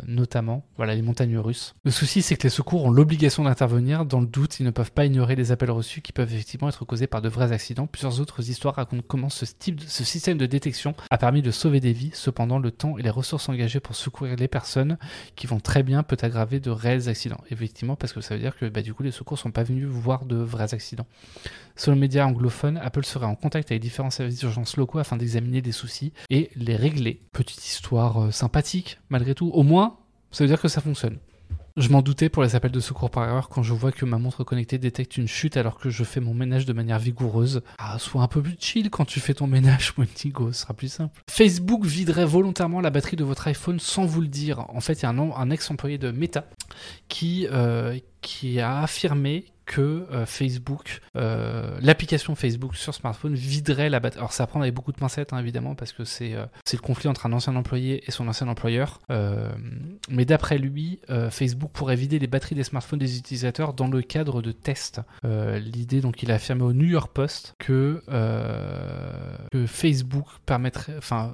[0.05, 1.75] notamment voilà les montagnes russes.
[1.83, 4.05] Le souci, c'est que les secours ont l'obligation d'intervenir.
[4.05, 6.85] Dans le doute, ils ne peuvent pas ignorer les appels reçus qui peuvent effectivement être
[6.85, 7.87] causés par de vrais accidents.
[7.87, 11.79] Plusieurs autres histoires racontent comment ce, type, ce système de détection a permis de sauver
[11.79, 12.11] des vies.
[12.13, 14.97] Cependant, le temps et les ressources engagées pour secourir les personnes
[15.35, 17.41] qui vont très bien peut aggraver de réels accidents.
[17.49, 19.87] Effectivement, parce que ça veut dire que bah, du coup, les secours sont pas venus
[19.87, 21.07] voir de vrais accidents.
[21.75, 25.61] Selon le média anglophone, Apple serait en contact avec différents services d'urgence locaux afin d'examiner
[25.61, 27.21] des soucis et les régler.
[27.31, 28.31] Petite histoire euh,
[29.09, 29.49] malgré tout.
[29.53, 29.97] Au moins,
[30.31, 31.17] ça veut dire que ça fonctionne.
[31.77, 34.17] Je m'en doutais pour les appels de secours par erreur quand je vois que ma
[34.17, 37.61] montre connectée détecte une chute alors que je fais mon ménage de manière vigoureuse.
[37.77, 40.91] Ah, sois un peu plus chill quand tu fais ton ménage, Montigo, ce sera plus
[40.91, 41.21] simple.
[41.29, 44.65] Facebook viderait volontairement la batterie de votre iPhone sans vous le dire.
[44.69, 46.49] En fait, il y a un, un ex-employé de Meta
[47.07, 53.99] qui, euh, qui a affirmé que euh, Facebook, euh, l'application Facebook sur smartphone viderait la
[53.99, 54.17] batterie.
[54.17, 57.07] Alors ça prend avec beaucoup de pincettes hein, évidemment parce que c'est euh, le conflit
[57.07, 58.99] entre un ancien employé et son ancien employeur.
[59.11, 59.47] Euh,
[60.09, 60.99] mais d'après lui,
[61.29, 65.01] Facebook pourrait vider les batteries des smartphones des utilisateurs dans le cadre de tests.
[65.23, 68.01] L'idée donc il a affirmé au New York Post que
[69.51, 71.31] que Facebook permettrait, enfin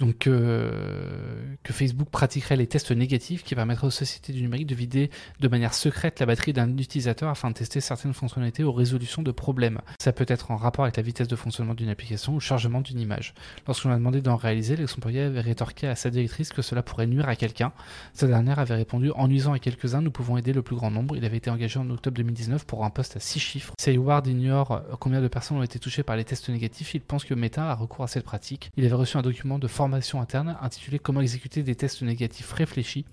[0.00, 5.10] donc que Facebook pratiquerait les tests négatifs qui permettraient aux sociétés du numérique de vider
[5.38, 9.30] de manière secrète la batterie d'un utilisateur afin de tester certaines fonctionnalités ou résolutions de
[9.30, 9.80] problèmes.
[10.00, 13.00] Ça peut être en rapport avec la vitesse de fonctionnement d'une application ou chargement d'une
[13.00, 13.34] image.
[13.66, 17.28] Lorsqu'on a demandé d'en réaliser, l'ex-employé avait rétorqué à sa directrice que cela pourrait nuire
[17.28, 17.72] à quelqu'un.
[18.12, 21.16] Cette dernière avait répondu En nuisant à quelques-uns, nous pouvons aider le plus grand nombre.
[21.16, 23.74] Il avait été engagé en octobre 2019 pour un poste à 6 chiffres.
[23.78, 27.34] Si ignore combien de personnes ont été touchées par les tests négatifs, il pense que
[27.34, 28.70] Meta a recours à cette pratique.
[28.76, 33.04] Il avait reçu un document de formation interne intitulé Comment exécuter des tests négatifs réfléchis.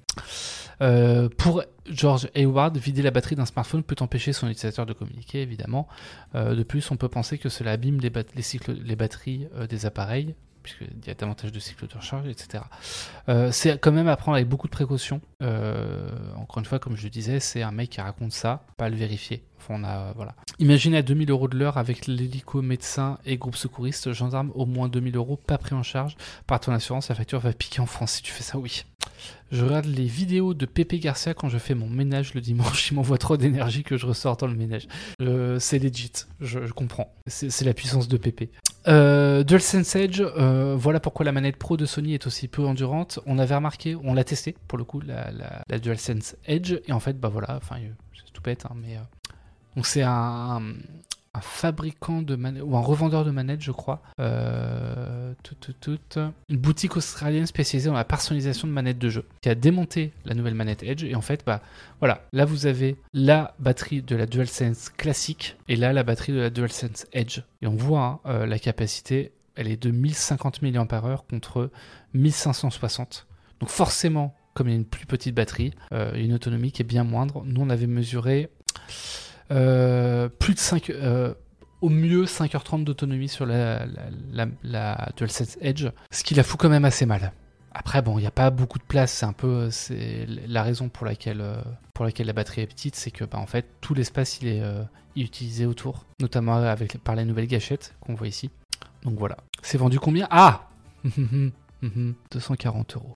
[0.81, 5.41] Euh, pour George Hayward, vider la batterie d'un smartphone peut empêcher son utilisateur de communiquer,
[5.41, 5.87] évidemment.
[6.35, 9.67] Euh, de plus, on peut penser que cela abîme les, les, cycles, les batteries euh,
[9.67, 10.33] des appareils,
[10.63, 12.63] puisqu'il y a davantage de cycles de recharge, etc.
[13.51, 15.21] C'est quand même à prendre avec beaucoup de précaution.
[15.41, 18.89] Euh, encore une fois, comme je le disais, c'est un mec qui raconte ça, pas
[18.89, 19.43] le vérifier.
[19.69, 20.35] On a, voilà.
[20.59, 24.89] Imaginez à 2000 euros de l'heure avec l'hélico médecin et groupe secouriste, gendarme, au moins
[24.89, 26.15] 2000 euros, pas pris en charge
[26.47, 28.83] par ton assurance, la facture va piquer en France si tu fais ça, oui.
[29.51, 32.87] Je regarde les vidéos de Pepe Garcia quand je fais mon ménage le dimanche.
[32.91, 34.87] Il m'envoie trop d'énergie que je ressors dans le ménage.
[35.59, 37.13] c'est legit, je, comprends.
[37.27, 38.49] C'est la puissance de Pepe.
[38.87, 43.19] Euh, DualSense Edge, euh, voilà pourquoi la manette Pro de Sony est aussi peu endurante.
[43.25, 47.19] On avait remarqué, on l'a testé pour le coup, la, DualSense Edge, et en fait,
[47.19, 47.75] bah voilà, enfin,
[48.15, 48.97] c'est tout bête, hein, mais.
[49.75, 50.61] Donc c'est un,
[51.39, 54.01] fabricant de manettes, ou un revendeur de manettes, je crois.
[54.19, 55.33] Euh,
[56.49, 60.33] une boutique australienne spécialisée dans la personnalisation de manettes de jeu, qui a démonté la
[60.33, 61.03] nouvelle manette Edge.
[61.03, 61.61] Et en fait, bah
[61.99, 66.39] voilà, là vous avez la batterie de la DualSense classique et là la batterie de
[66.39, 67.39] la DualSense Edge.
[67.61, 70.85] Et on voit hein, euh, la capacité, elle est de 1050 mAh
[71.29, 71.69] contre
[72.13, 73.27] 1560.
[73.61, 76.85] Donc forcément, comme il y a une plus petite batterie, euh, une autonomie qui est
[76.85, 77.43] bien moindre.
[77.45, 78.49] Nous, on avait mesuré
[79.51, 81.33] euh, plus de 5, euh,
[81.81, 83.85] au mieux 5h30 d'autonomie sur la,
[84.63, 87.33] la, DualSense Edge, ce qui la fout quand même assez mal.
[87.73, 90.89] Après, bon, il n'y a pas beaucoup de place, c'est un peu c'est la raison
[90.89, 91.61] pour laquelle, euh,
[91.99, 94.63] la batterie est petite, c'est que bah, en fait tout l'espace il est,
[95.15, 98.49] utilisé autour, notamment avec, par les nouvelles gâchettes qu'on voit ici.
[99.03, 99.37] Donc voilà.
[99.61, 100.27] C'est vendu combien?
[100.31, 100.67] Ah
[101.81, 103.15] 240 euros.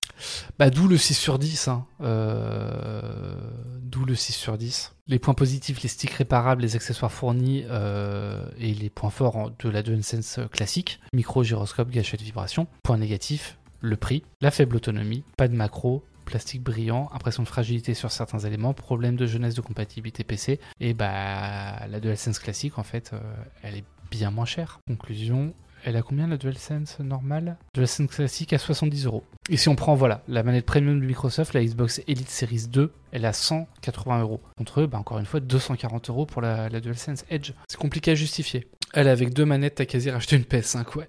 [0.57, 1.67] Bah, d'où le 6 sur 10.
[1.67, 1.85] Hein.
[2.01, 3.35] Euh,
[3.81, 4.95] d'où le 6 sur 10.
[5.07, 9.69] Les points positifs, les sticks réparables, les accessoires fournis euh, et les points forts de
[9.69, 10.99] la DualSense classique.
[11.13, 12.67] Micro, gyroscope, gâchette, vibration.
[12.83, 17.93] Point négatif, le prix, la faible autonomie, pas de macro, plastique brillant, impression de fragilité
[17.93, 20.59] sur certains éléments, problème de jeunesse de compatibilité PC.
[20.79, 23.19] Et bah la DualSense classique en fait, euh,
[23.61, 24.79] elle est bien moins chère.
[24.87, 25.53] Conclusion,
[25.85, 27.57] elle a combien la DualSense normale?
[27.75, 29.23] DualSense classique à 70 euros.
[29.51, 32.91] Et si on prend voilà la manette premium de Microsoft, la Xbox Elite Series 2,
[33.11, 34.41] elle a 180 euros.
[34.57, 37.51] Contre eux, bah, encore une fois, 240 euros pour la, DualSense Edge.
[37.67, 38.67] C'est compliqué à justifier.
[38.93, 41.07] Elle, avec deux manettes, t'as quasi racheté une PS5, ouais.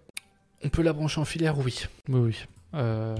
[0.62, 1.86] On peut la brancher en filaire, oui.
[2.10, 2.36] Oui, oui.
[2.74, 3.16] Euh,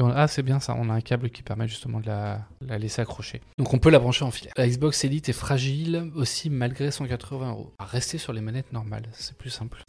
[0.00, 3.02] Ah, c'est bien ça, on a un câble qui permet justement de la, la, laisser
[3.02, 3.40] accrocher.
[3.56, 4.52] Donc on peut la brancher en filaire.
[4.56, 7.72] La Xbox Elite est fragile aussi malgré 180 euros.
[7.78, 9.84] Rester sur les manettes normales, c'est plus simple.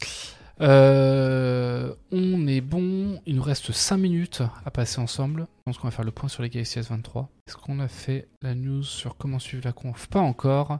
[0.60, 3.20] Euh, on est bon.
[3.26, 5.46] Il nous reste 5 minutes à passer ensemble.
[5.58, 7.26] Je pense qu'on va faire le point sur les Galaxy S23.
[7.46, 10.06] Est-ce qu'on a fait la news sur comment suivre la conf?
[10.08, 10.78] Pas encore.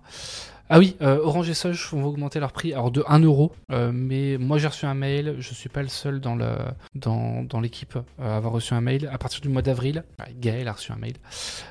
[0.72, 3.50] Ah oui, euh, Orange et Soch vont augmenter leur prix de 1 euro.
[3.72, 8.36] Euh, mais moi j'ai reçu un mail, je suis pas le seul dans l'équipe à
[8.36, 9.10] avoir reçu un mail.
[9.12, 10.04] À partir du mois d'avril,
[10.38, 11.14] Gaël a reçu un mail.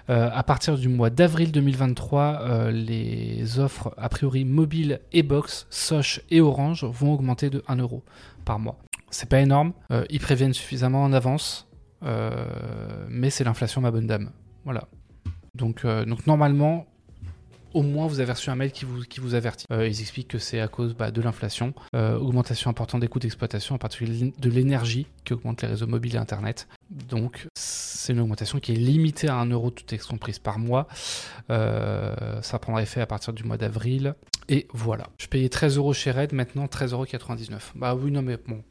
[0.09, 6.41] à partir du mois d'avril 2023, les offres a priori mobile et box, Soch et
[6.41, 8.03] Orange vont augmenter de 1 euro
[8.43, 8.79] par mois.
[9.11, 9.71] C'est pas énorme,
[10.09, 11.69] ils préviennent suffisamment en avance,
[12.01, 14.31] mais c'est l'inflation ma bonne dame.
[14.65, 14.89] Voilà.
[15.85, 16.85] Euh, donc normalement,
[17.73, 19.65] au moins vous avez reçu un mail qui vous, qui vous avertit.
[19.71, 23.19] Euh, ils expliquent que c'est à cause bah, de l'inflation, euh, augmentation importante des coûts
[23.19, 26.67] d'exploitation, en particulier de l'énergie qui augmente les réseaux mobiles et Internet.
[26.89, 30.87] Donc c'est une augmentation qui est limitée à 1 euro toute comprise par mois.
[31.49, 34.15] ça prendra effet à partir du mois d'avril.
[34.51, 35.07] Et voilà.
[35.19, 37.05] Je payais 13 euros chez Red, maintenant 13,99 euros.
[37.75, 38.63] Bah oui, non, mais bon,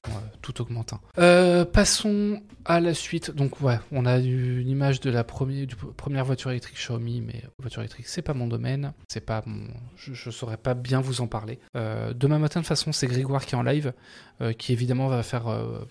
[0.42, 0.92] tout augmente.
[0.92, 1.00] Hein.
[1.18, 3.30] Euh, passons à la suite.
[3.30, 8.08] Donc, ouais, on a une image de la première, voiture électrique Xiaomi, mais voiture électrique,
[8.08, 8.92] c'est pas mon domaine.
[9.06, 9.68] C'est pas mon.
[9.96, 11.60] Je, saurais pas bien vous en parler.
[11.76, 13.92] Euh, demain matin, de toute façon, c'est Grégoire qui est en live,
[14.40, 15.44] euh, qui évidemment va faire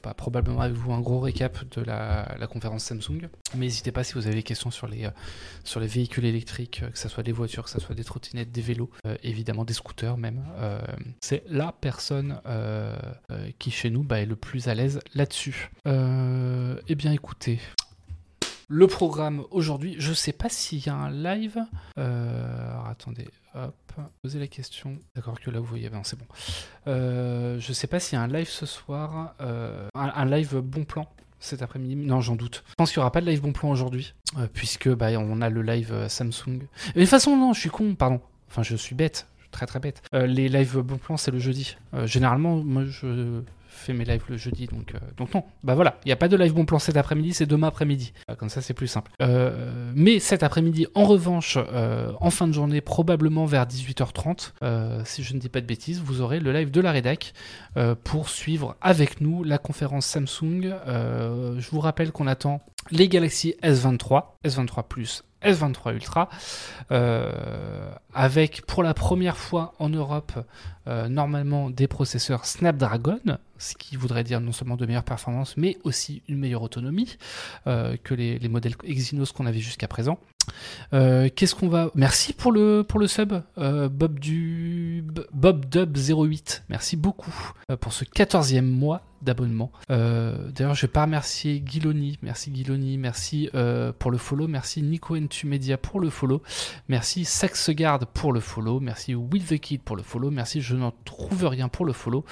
[0.04, 3.30] bah, probablement avec vous un gros récap de la, la conférence Samsung.
[3.56, 5.08] Mais n'hésitez pas si vous avez des questions sur les,
[5.64, 8.62] sur les véhicules électriques, que ce soit des voitures, que ce soit des trottinettes, des
[8.62, 8.90] vélos,
[9.24, 10.44] évidemment des scooter même.
[10.58, 10.82] Euh,
[11.22, 12.98] c'est la personne euh,
[13.32, 15.72] euh, qui chez nous bah, est le plus à l'aise là-dessus.
[15.86, 17.60] eh bien écoutez,
[18.68, 21.58] le programme aujourd'hui, je sais pas s'il y a un live.
[21.96, 23.76] attendez, hop,
[24.22, 24.98] posez la question.
[25.16, 26.28] D'accord que là vous voyez, ben, c'est bon.
[26.86, 31.08] je sais pas s'il y a un live ce soir, un, live bon plan
[31.40, 31.96] cet après-midi.
[31.96, 32.64] Non, j'en doute.
[32.70, 34.14] Je pense qu'il n'y aura pas de live bon plan aujourd'hui,
[34.54, 36.48] puisque bah, on a le live Samsung.
[36.48, 38.20] Mais de toute façon, non, je suis con, pardon.
[38.50, 39.28] Enfin, je suis bête,
[39.66, 40.02] très bête.
[40.14, 41.78] Euh, les live bon plan, c'est le jeudi.
[41.94, 45.44] Euh, généralement, moi, je fais mes lives le jeudi, donc, euh, donc non.
[45.64, 48.12] Bah voilà, il n'y a pas de live bon plan cet après-midi, c'est demain après-midi.
[48.38, 49.12] Comme ça, c'est plus simple.
[49.96, 55.34] Mais cet après-midi, en revanche, en fin de journée, probablement vers 18h30, euh, si je
[55.34, 57.34] ne dis pas de bêtises, vous aurez le live de la rédac
[58.04, 60.74] pour suivre avec nous la conférence Samsung.
[60.88, 66.30] Je vous rappelle qu'on attend les Galaxy S23, S23 Plus, S23 Ultra,
[66.92, 70.34] euh, avec pour la première fois en Europe
[70.88, 73.20] euh, normalement des processeurs Snapdragon,
[73.58, 77.18] ce qui voudrait dire non seulement de meilleures performances, mais aussi une meilleure autonomie
[77.66, 80.20] euh, que les, les modèles Exynos qu'on avait jusqu'à présent.
[80.92, 86.64] Qu'est-ce qu'on va Merci pour le pour le sub Bob du Bob Dub 08.
[86.70, 89.72] Merci beaucoup pour ce 14e mois d'abonnement.
[89.90, 92.18] Euh, D'ailleurs, je vais pas remercier Guiloni.
[92.22, 92.98] Merci Guiloni.
[92.98, 94.48] Merci euh, pour le follow.
[94.48, 96.42] Merci Nico Entu Media pour le follow.
[96.88, 98.80] Merci Saxegard pour le follow.
[98.80, 100.32] Merci Will the Kid pour le follow.
[100.32, 102.26] Merci Je n'en trouve rien pour le follow.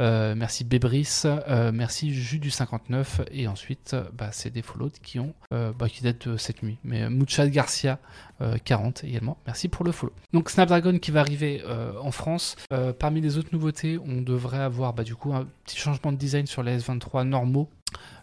[0.00, 1.22] Euh, merci Bébris.
[1.24, 3.22] Euh, merci Jus du 59.
[3.30, 6.78] Et ensuite, bah, c'est des follows qui ont bah, qui datent de cette nuit.
[6.84, 7.98] Mais Muchad Garcia
[8.40, 9.38] euh, 40 également.
[9.46, 10.12] Merci pour le follow.
[10.32, 11.62] Donc Snapdragon qui va arriver
[12.00, 12.56] en France.
[12.98, 16.46] Parmi les autres nouveautés, on devrait avoir bah, du coup un petit changement de design
[16.46, 17.68] sur les S23 normaux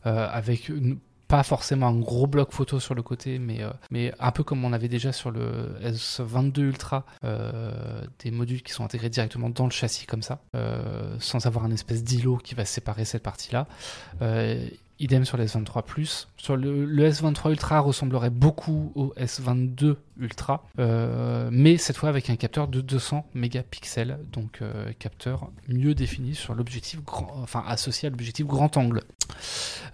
[0.06, 0.72] euh, avec
[1.28, 4.66] pas forcément un gros bloc photo sur le côté, mais, euh, mais un peu comme
[4.66, 9.66] on avait déjà sur le S22 Ultra, euh, des modules qui sont intégrés directement dans
[9.66, 10.40] le châssis comme ça,
[11.20, 13.68] sans avoir un espèce d'îlot qui va séparer cette partie-là.
[15.00, 16.28] Idem sur le S23 Plus.
[16.50, 22.36] Le, le S23 Ultra ressemblerait beaucoup au S22 Ultra, euh, mais cette fois avec un
[22.36, 28.10] capteur de 200 mégapixels, donc euh, capteur mieux défini sur l'objectif grand, enfin associé à
[28.10, 29.02] l'objectif grand angle.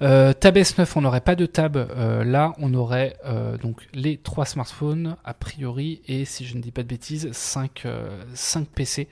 [0.02, 1.78] Euh, tab S9, on n'aurait pas de tab.
[1.78, 3.18] là, on aurait
[3.62, 7.86] donc les trois smartphones a priori et si je ne dis pas de bêtises, 5,
[8.34, 9.08] 5 PC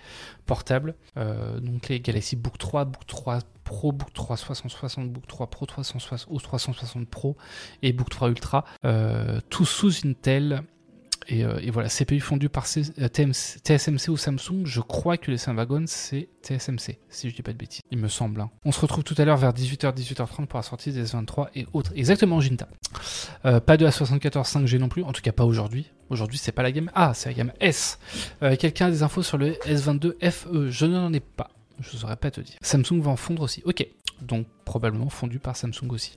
[0.46, 0.96] portables.
[1.18, 5.66] Euh, donc les Galaxy Book 3, Book 3 Pro, Book 3 360, Book 3 Pro
[5.66, 7.38] 360 ou 360 Pro
[7.82, 10.64] et Book 3 Ultra, euh, tous sous Intel.
[11.30, 14.66] Et, euh, voilà, CPU fondu par TSMC ou Samsung.
[14.66, 17.80] Je crois que les Snapdragon, c'est TSMC, si je dis pas de bêtises.
[17.92, 18.42] Il me semble.
[18.42, 18.50] hein.
[18.66, 21.66] On se retrouve tout à l'heure vers 18h, 18h30 pour la sortie des S23 et
[21.72, 21.94] autres.
[21.96, 22.68] Exactement, Ginta.
[23.46, 25.92] Euh, pas de A74 5G non plus, en tout cas pas aujourd'hui.
[26.10, 28.00] Aujourd'hui, c'est pas la gamme A, c'est la gamme S.
[28.42, 31.50] Euh, Quelqu'un a des infos sur le S22 FE Je n'en ai pas.
[31.80, 32.56] Je saurais pas te dire.
[32.62, 33.62] Samsung va en fondre aussi.
[33.66, 33.88] Ok.
[34.22, 36.16] Donc probablement fondu par Samsung aussi.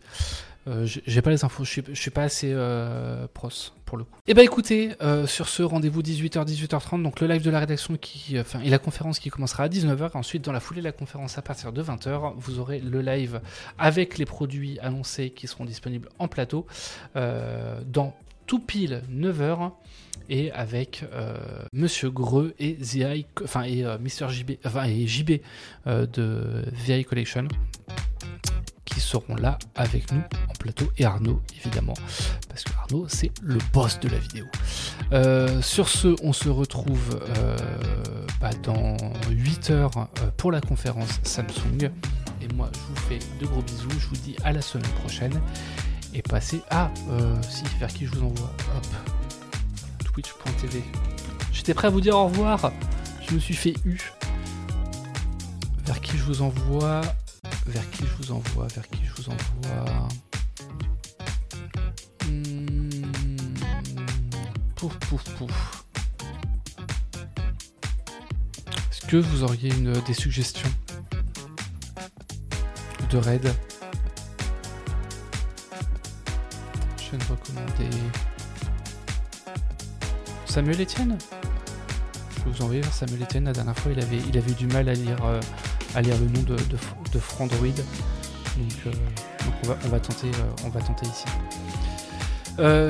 [0.68, 3.48] Euh, j'ai- pas les infos, je suis, suis pas assez euh, pros
[3.84, 4.18] pour le coup.
[4.26, 7.96] Et bah écoutez, euh, sur ce rendez-vous 18h 18h30, donc le live de la rédaction
[7.96, 10.10] qui, euh, enfin et la conférence qui commencera à 19h.
[10.14, 13.40] Ensuite dans la foulée de la conférence à partir de 20h, vous aurez le live
[13.78, 16.66] avec les produits annoncés qui seront disponibles en plateau
[17.14, 18.14] dans
[18.46, 19.72] tout pile 9h
[20.28, 21.36] et avec euh,
[21.72, 24.52] Monsieur Greux et ZI, enfin et euh, JB,
[25.06, 25.30] JB
[25.86, 27.48] euh, de VI Collection
[28.84, 30.86] qui seront là avec nous en plateau.
[30.96, 31.94] Et Arnaud évidemment
[32.48, 34.46] parce que Arnaud c'est le boss de la vidéo.
[35.60, 37.20] Sur ce, on se retrouve
[38.40, 38.96] bah, dans
[39.30, 41.90] 8 heures pour la conférence Samsung.
[42.40, 45.40] Et moi je vous fais de gros bisous, je vous dis à la semaine prochaine
[46.16, 48.86] et passez ah euh, si vers qui je vous envoie hop
[50.04, 50.82] twitch.tv.
[51.52, 52.72] J'étais prêt à vous dire au revoir.
[53.28, 54.00] Je me suis fait U.
[55.84, 57.02] Vers qui je vous envoie?
[57.66, 58.66] Vers qui je vous envoie?
[58.68, 60.08] Vers qui je vous envoie?
[62.24, 63.02] Hmm,
[64.74, 64.96] pouf.
[68.90, 70.70] Est-ce que vous auriez une, des suggestions
[73.10, 73.54] de raid?
[77.16, 77.96] Chaîne recommandée.
[80.44, 81.16] Samuel Etienne
[82.36, 83.44] Je vous envoyer vers Samuel Etienne.
[83.44, 85.40] La dernière fois, il avait, il avait eu du mal à lire, euh,
[85.94, 87.20] à lire le nom de, de, euh,
[89.44, 91.24] donc on, va, on, va tenter, euh, on va tenter ici.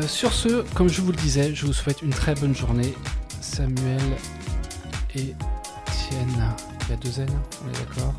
[0.08, 2.94] Sur ce, comme je vous le disais, je vous souhaite une très bonne journée.
[3.40, 4.00] Samuel
[5.14, 5.34] et
[5.88, 6.54] Etienne.
[6.82, 7.28] Il y a deux N,
[7.64, 8.14] on est d'accord?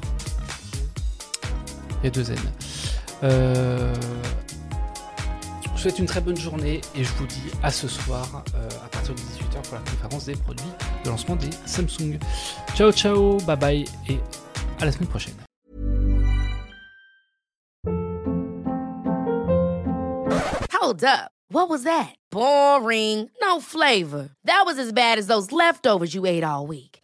[2.01, 2.39] Il y a deux N.
[5.77, 8.89] vous souhaite une très bonne journée et je vous dis à ce soir euh, à
[8.89, 10.65] partir de 18h pour la conférence des produits
[11.03, 12.17] de lancement des Samsung.
[12.75, 14.17] Ciao ciao, bye bye et
[14.79, 15.35] à la semaine prochaine.
[20.81, 21.29] Hold up.
[21.49, 22.15] What was that?
[22.31, 23.29] Boring.
[23.39, 24.29] No flavor.
[24.45, 26.96] That was as bad as those leftovers you ate all week.